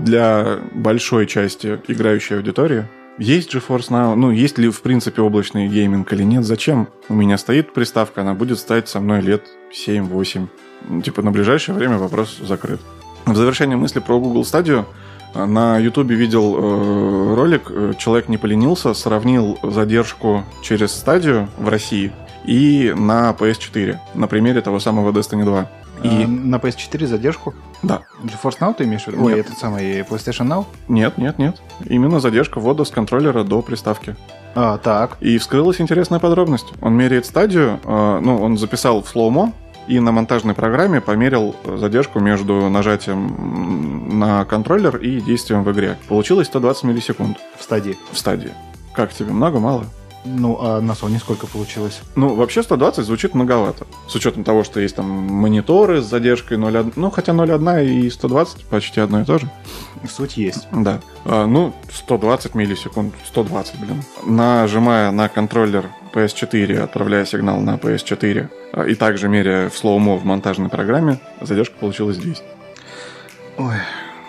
для 0.02 0.58
большой 0.74 1.26
части 1.26 1.78
играющей 1.86 2.36
аудитории 2.36 2.86
есть 3.20 3.54
GeForce 3.54 3.90
Now, 3.90 4.14
ну, 4.14 4.30
есть 4.30 4.56
ли 4.56 4.70
в 4.70 4.80
принципе 4.80 5.20
облачный 5.20 5.68
гейминг 5.68 6.10
или 6.12 6.22
нет, 6.22 6.42
зачем? 6.44 6.88
У 7.10 7.14
меня 7.14 7.36
стоит 7.36 7.74
приставка, 7.74 8.22
она 8.22 8.32
будет 8.32 8.58
стоять 8.58 8.88
со 8.88 8.98
мной 8.98 9.20
лет 9.20 9.44
7-8. 9.72 10.48
Ну, 10.88 11.02
Типа 11.02 11.20
на 11.20 11.30
ближайшее 11.30 11.74
время 11.74 11.98
вопрос 11.98 12.38
закрыт. 12.38 12.80
В 13.26 13.36
завершение 13.36 13.76
мысли 13.76 14.00
про 14.00 14.18
Google 14.18 14.42
Stadia 14.42 14.86
на 15.34 15.76
Ютубе 15.76 16.16
видел 16.16 16.56
э, 16.56 17.34
ролик, 17.34 17.70
э, 17.70 17.92
человек 17.98 18.28
не 18.28 18.38
поленился, 18.38 18.94
сравнил 18.94 19.58
задержку 19.62 20.44
через 20.62 20.92
стадию 20.92 21.48
в 21.58 21.68
России 21.68 22.12
и 22.46 22.94
на 22.96 23.36
PS4, 23.38 23.98
на 24.14 24.28
примере 24.28 24.62
того 24.62 24.80
самого 24.80 25.12
Destiny 25.12 25.44
2. 25.44 25.68
И 26.02 26.22
И 26.22 26.26
на 26.26 26.56
PS4 26.56 27.06
задержку. 27.06 27.54
да, 27.82 28.02
GeForce 28.22 28.58
Now 28.60 28.74
ты 28.74 28.84
имеешь 28.84 29.04
в 29.04 29.08
виду? 29.08 29.22
Ой, 29.24 29.38
этот 29.38 29.58
самый 29.58 30.00
PlayStation 30.00 30.46
Now? 30.46 30.66
нет, 30.88 31.18
нет, 31.18 31.38
нет. 31.38 31.60
Именно 31.84 32.20
задержка 32.20 32.58
ввода 32.60 32.84
с 32.84 32.90
контроллера 32.90 33.44
до 33.44 33.60
приставки. 33.62 34.16
А, 34.54 34.78
так. 34.78 35.16
И 35.20 35.38
вскрылась 35.38 35.80
интересная 35.80 36.18
подробность. 36.18 36.72
Он 36.80 36.94
меряет 36.94 37.26
стадию, 37.26 37.78
э, 37.84 38.20
ну, 38.22 38.40
он 38.42 38.56
записал 38.58 39.02
в 39.02 39.08
слоумо, 39.08 39.52
и 39.86 39.98
на 40.00 40.12
монтажной 40.12 40.54
программе 40.54 41.00
померил 41.00 41.54
задержку 41.64 42.20
между 42.20 42.68
нажатием 42.68 44.18
на 44.18 44.44
контроллер 44.44 44.96
и 44.96 45.20
действием 45.20 45.64
в 45.64 45.72
игре. 45.72 45.96
Получилось 46.08 46.46
120 46.48 46.84
миллисекунд 46.84 47.38
В 47.58 47.62
стадии. 47.62 47.96
в 48.12 48.18
стадии. 48.18 48.50
Как 48.94 49.12
тебе, 49.12 49.32
много, 49.32 49.58
мало? 49.60 49.84
Ну, 50.24 50.58
а 50.60 50.80
на 50.80 50.92
Sony 50.92 51.18
сколько 51.18 51.46
получилось? 51.46 52.02
Ну, 52.14 52.34
вообще 52.34 52.62
120 52.62 53.04
звучит 53.04 53.34
многовато. 53.34 53.86
С 54.06 54.14
учетом 54.14 54.44
того, 54.44 54.64
что 54.64 54.78
есть 54.80 54.96
там 54.96 55.06
мониторы 55.06 56.02
с 56.02 56.06
задержкой 56.06 56.58
0,1. 56.58 56.92
Ну, 56.96 57.10
хотя 57.10 57.32
0,1 57.32 57.86
и 57.86 58.10
120 58.10 58.66
почти 58.66 59.00
одно 59.00 59.22
и 59.22 59.24
то 59.24 59.38
же. 59.38 59.50
Суть 60.08 60.36
есть. 60.36 60.68
Да. 60.72 61.00
А, 61.24 61.46
ну, 61.46 61.72
120 61.90 62.54
миллисекунд. 62.54 63.14
120, 63.26 63.80
блин. 63.80 64.02
Нажимая 64.24 65.10
на 65.10 65.28
контроллер 65.28 65.86
PS4, 66.12 66.80
отправляя 66.80 67.24
сигнал 67.24 67.60
на 67.60 67.76
PS4, 67.76 68.48
а, 68.72 68.84
и 68.84 68.94
также 68.94 69.28
меряя 69.28 69.70
в 69.70 69.76
слоумо 69.76 70.16
в 70.16 70.24
монтажной 70.24 70.68
программе, 70.68 71.18
задержка 71.40 71.76
получилась 71.78 72.18
200. 72.18 72.44
Ой. 73.56 73.76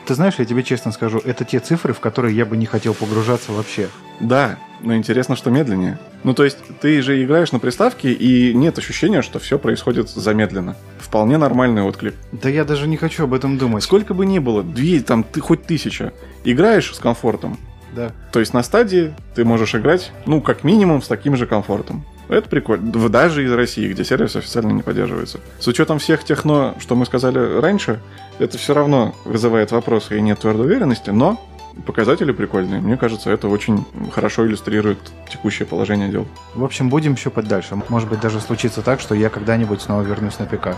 Ты 0.06 0.16
знаешь, 0.16 0.36
я 0.40 0.46
тебе 0.46 0.64
честно 0.64 0.92
скажу, 0.92 1.20
это 1.20 1.46
те 1.46 1.60
цифры, 1.60 1.94
в 1.94 2.00
которые 2.00 2.36
я 2.36 2.46
бы 2.46 2.58
не 2.58 2.66
хотел 2.66 2.94
погружаться 2.94 3.52
вообще. 3.52 3.88
Да, 4.20 4.58
но 4.84 4.96
интересно, 4.96 5.36
что 5.36 5.50
медленнее. 5.50 6.00
Ну, 6.24 6.34
то 6.34 6.44
есть, 6.44 6.58
ты 6.80 7.02
же 7.02 7.24
играешь 7.24 7.52
на 7.52 7.60
приставке, 7.60 8.12
и 8.12 8.54
нет 8.54 8.78
ощущения, 8.78 9.22
что 9.22 9.40
все 9.40 9.58
происходит 9.58 10.10
замедленно. 10.10 10.76
Вполне 11.00 11.38
нормальный 11.38 11.84
отклик. 11.84 12.16
Да 12.32 12.50
я 12.50 12.66
даже 12.66 12.88
не 12.88 12.98
хочу 12.98 13.24
об 13.24 13.34
этом 13.34 13.58
думать. 13.58 13.84
Сколько 13.84 14.14
бы 14.14 14.26
ни 14.26 14.40
было, 14.40 14.64
две, 14.64 15.02
там, 15.02 15.24
ты 15.24 15.40
хоть 15.42 15.64
тысяча, 15.64 16.14
играешь 16.44 16.94
с 16.94 17.00
комфортом. 17.00 17.58
Да. 17.96 18.12
То 18.32 18.40
есть 18.40 18.54
на 18.54 18.64
стадии 18.64 19.14
ты 19.36 19.44
можешь 19.44 19.76
играть, 19.76 20.12
ну, 20.26 20.42
как 20.42 20.64
минимум, 20.64 21.02
с 21.02 21.08
таким 21.08 21.36
же 21.36 21.46
комфортом. 21.46 22.06
Это 22.30 22.48
прикольно. 22.48 23.10
Даже 23.10 23.44
из 23.44 23.52
России, 23.52 23.92
где 23.92 24.06
сервис 24.06 24.38
официально 24.38 24.72
не 24.72 24.82
поддерживается. 24.82 25.42
С 25.60 25.68
учетом 25.68 26.00
всех 26.00 26.24
тех 26.24 26.46
«но», 26.46 26.76
что 26.80 26.96
мы 26.96 27.06
сказали 27.06 27.60
раньше, 27.60 28.00
это 28.40 28.58
все 28.58 28.74
равно 28.74 29.14
вызывает 29.26 29.72
вопросы 29.72 30.18
и 30.18 30.22
нет 30.22 30.40
твердой 30.40 30.68
уверенности, 30.68 31.10
но 31.10 31.42
показатели 31.86 32.32
прикольные. 32.32 32.82
Мне 32.82 32.98
кажется, 32.98 33.32
это 33.32 33.48
очень 33.48 33.86
хорошо 34.12 34.46
иллюстрирует 34.46 35.00
текущее 35.30 35.66
положение 35.66 36.10
дел. 36.10 36.28
В 36.54 36.64
общем, 36.64 36.90
будем 36.90 37.18
щупать 37.18 37.48
дальше. 37.48 37.82
Может 37.90 38.10
быть, 38.10 38.20
даже 38.20 38.40
случится 38.40 38.82
так, 38.82 39.00
что 39.00 39.16
я 39.16 39.30
когда-нибудь 39.30 39.82
снова 39.82 40.02
вернусь 40.02 40.40
на 40.40 40.46
ПК. 40.46 40.76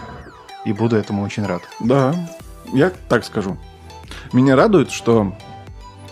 И 0.66 0.74
буду 0.74 0.96
этому 0.96 1.24
очень 1.24 1.46
рад. 1.46 1.64
Да, 1.80 2.16
я 2.72 2.92
так 3.10 3.26
скажу. 3.26 3.58
Меня 4.32 4.56
радует, 4.56 4.92
что 4.92 5.36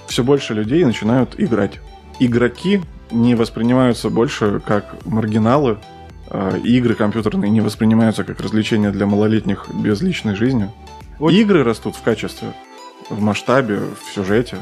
все 0.08 0.24
больше 0.24 0.54
людей 0.54 0.84
начинают 0.84 1.36
играть. 1.38 1.80
Игроки 2.20 2.82
не 3.12 3.36
воспринимаются 3.36 4.10
больше 4.10 4.60
как 4.60 5.06
маргиналы, 5.06 5.78
а 6.30 6.58
игры 6.58 6.96
компьютерные 6.96 7.50
не 7.50 7.62
воспринимаются 7.62 8.24
как 8.24 8.40
развлечения 8.40 8.92
для 8.92 9.06
малолетних 9.06 9.68
без 9.74 10.02
личной 10.02 10.36
жизни. 10.36 10.70
Ой. 11.20 11.36
Игры 11.36 11.64
растут 11.64 11.96
в 11.96 12.02
качестве, 12.02 12.54
в 13.12 13.22
масштабе, 13.22 13.80
в 13.80 14.14
сюжете, 14.14 14.58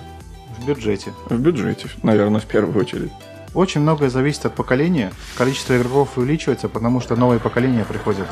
В 0.57 0.65
бюджете. 0.65 1.13
в 1.29 1.39
бюджете, 1.39 1.87
наверное, 2.03 2.41
в 2.41 2.45
первую 2.45 2.77
очередь. 2.79 3.11
Очень 3.53 3.81
многое 3.81 4.09
зависит 4.09 4.45
от 4.45 4.55
поколения. 4.55 5.11
Количество 5.37 5.75
игроков 5.75 6.17
увеличивается, 6.17 6.69
потому 6.69 7.01
что 7.01 7.15
новые 7.15 7.39
поколения 7.39 7.83
приходят. 7.83 8.27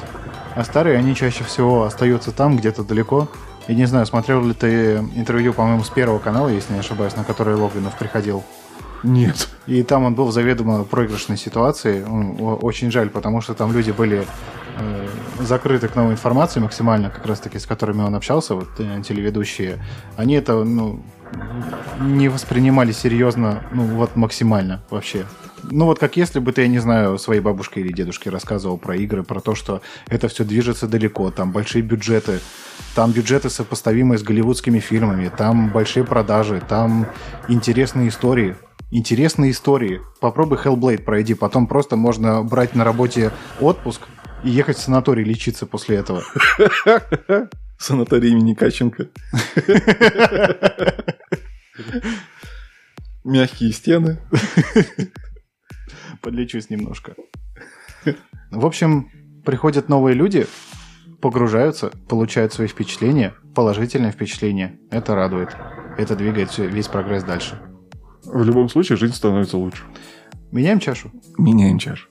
А 0.56 0.64
старые, 0.64 0.98
они 0.98 1.16
чаще 1.16 1.44
всего 1.44 1.84
остаются 1.84 2.32
там, 2.32 2.58
где-то 2.58 2.84
далеко. 2.84 3.28
И 3.68 3.76
не 3.76 3.86
знаю, 3.86 4.06
смотрел 4.06 4.44
ли 4.46 4.54
ты 4.54 4.98
интервью, 5.16 5.54
по-моему, 5.54 5.84
с 5.84 5.90
Первого 5.90 6.20
канала, 6.20 6.50
если 6.50 6.74
не 6.74 6.80
ошибаюсь, 6.80 7.16
на 7.16 7.24
который 7.24 7.56
Логвинов 7.56 7.98
приходил. 7.98 8.44
Нет. 9.04 9.50
И 9.68 9.84
там 9.84 10.04
он 10.04 10.16
был 10.16 10.26
в 10.26 10.32
заведомо 10.32 10.84
проигрышной 10.84 11.38
ситуации. 11.38 12.04
О- 12.08 12.56
Очень 12.62 12.92
жаль, 12.92 13.10
потому 13.10 13.42
что 13.42 13.54
там 13.54 13.72
люди 13.74 13.92
были 13.92 14.26
э, 14.80 15.08
закрыты 15.40 15.88
к 15.88 15.96
новой 15.96 16.14
информации 16.14 16.60
максимально, 16.60 17.10
как 17.10 17.26
раз 17.26 17.40
таки 17.40 17.58
с 17.60 17.66
которыми 17.66 18.02
он 18.02 18.16
общался, 18.16 18.56
вот 18.56 18.70
э, 18.80 19.02
телеведущие. 19.08 19.78
Они 20.16 20.36
это, 20.36 20.64
ну, 20.64 21.00
не 22.00 22.30
воспринимали 22.30 22.92
серьезно, 22.92 23.64
ну, 23.72 23.84
вот 23.84 24.16
максимально 24.16 24.82
вообще. 24.90 25.26
Ну, 25.64 25.86
вот 25.86 26.00
как 26.00 26.18
если 26.18 26.40
бы 26.40 26.52
ты, 26.54 26.62
я 26.62 26.68
не 26.68 26.80
знаю, 26.80 27.18
своей 27.18 27.42
бабушке 27.42 27.82
или 27.82 27.92
дедушке 27.92 28.30
рассказывал 28.30 28.78
про 28.78 28.96
игры, 28.96 29.24
про 29.24 29.42
то, 29.42 29.56
что 29.56 29.82
это 30.08 30.28
все 30.28 30.44
движется 30.44 30.88
далеко, 30.88 31.32
там 31.32 31.52
большие 31.52 31.82
бюджеты, 31.82 32.40
там 32.96 33.12
бюджеты 33.12 33.50
сопоставимые 33.50 34.20
с 34.20 34.24
голливудскими 34.24 34.80
фильмами, 34.80 35.32
там 35.36 35.70
большие 35.72 36.04
продажи, 36.04 36.62
там 36.68 37.08
интересные 37.48 38.10
истории. 38.10 38.56
Интересные 38.90 39.52
истории. 39.52 40.02
Попробуй 40.22 40.58
Hellblade 40.60 41.04
пройди, 41.04 41.34
потом 41.34 41.68
просто 41.68 41.98
можно 41.98 42.42
брать 42.44 42.74
на 42.74 42.86
работе 42.86 43.32
отпуск 43.60 44.02
и 44.44 44.50
ехать 44.50 44.78
в 44.78 44.82
санаторий 44.82 45.26
лечиться 45.26 45.66
после 45.66 45.98
этого. 45.98 46.24
Санаторий 47.78 48.32
имени 48.32 48.54
Каченко. 48.54 49.10
Мягкие 53.24 53.72
стены. 53.72 54.20
Подлечусь 56.22 56.70
немножко. 56.70 57.14
В 58.52 58.66
общем, 58.66 59.10
приходят 59.46 59.90
новые 59.90 60.16
люди, 60.16 60.48
погружаются, 61.22 61.92
получают 62.10 62.54
свои 62.54 62.68
впечатления, 62.68 63.34
положительные 63.54 64.12
впечатления. 64.12 64.80
Это 64.92 65.16
радует. 65.16 65.56
Это 65.98 66.16
двигает 66.16 66.58
весь 66.58 66.88
прогресс 66.88 67.24
дальше. 67.24 67.62
В 68.24 68.44
любом 68.44 68.70
случае, 68.70 68.98
жизнь 68.98 69.14
становится 69.14 69.58
лучше. 69.58 69.84
Меняем 70.52 70.80
чашу. 70.80 71.12
Меняем 71.38 71.80
чаш. 71.80 72.10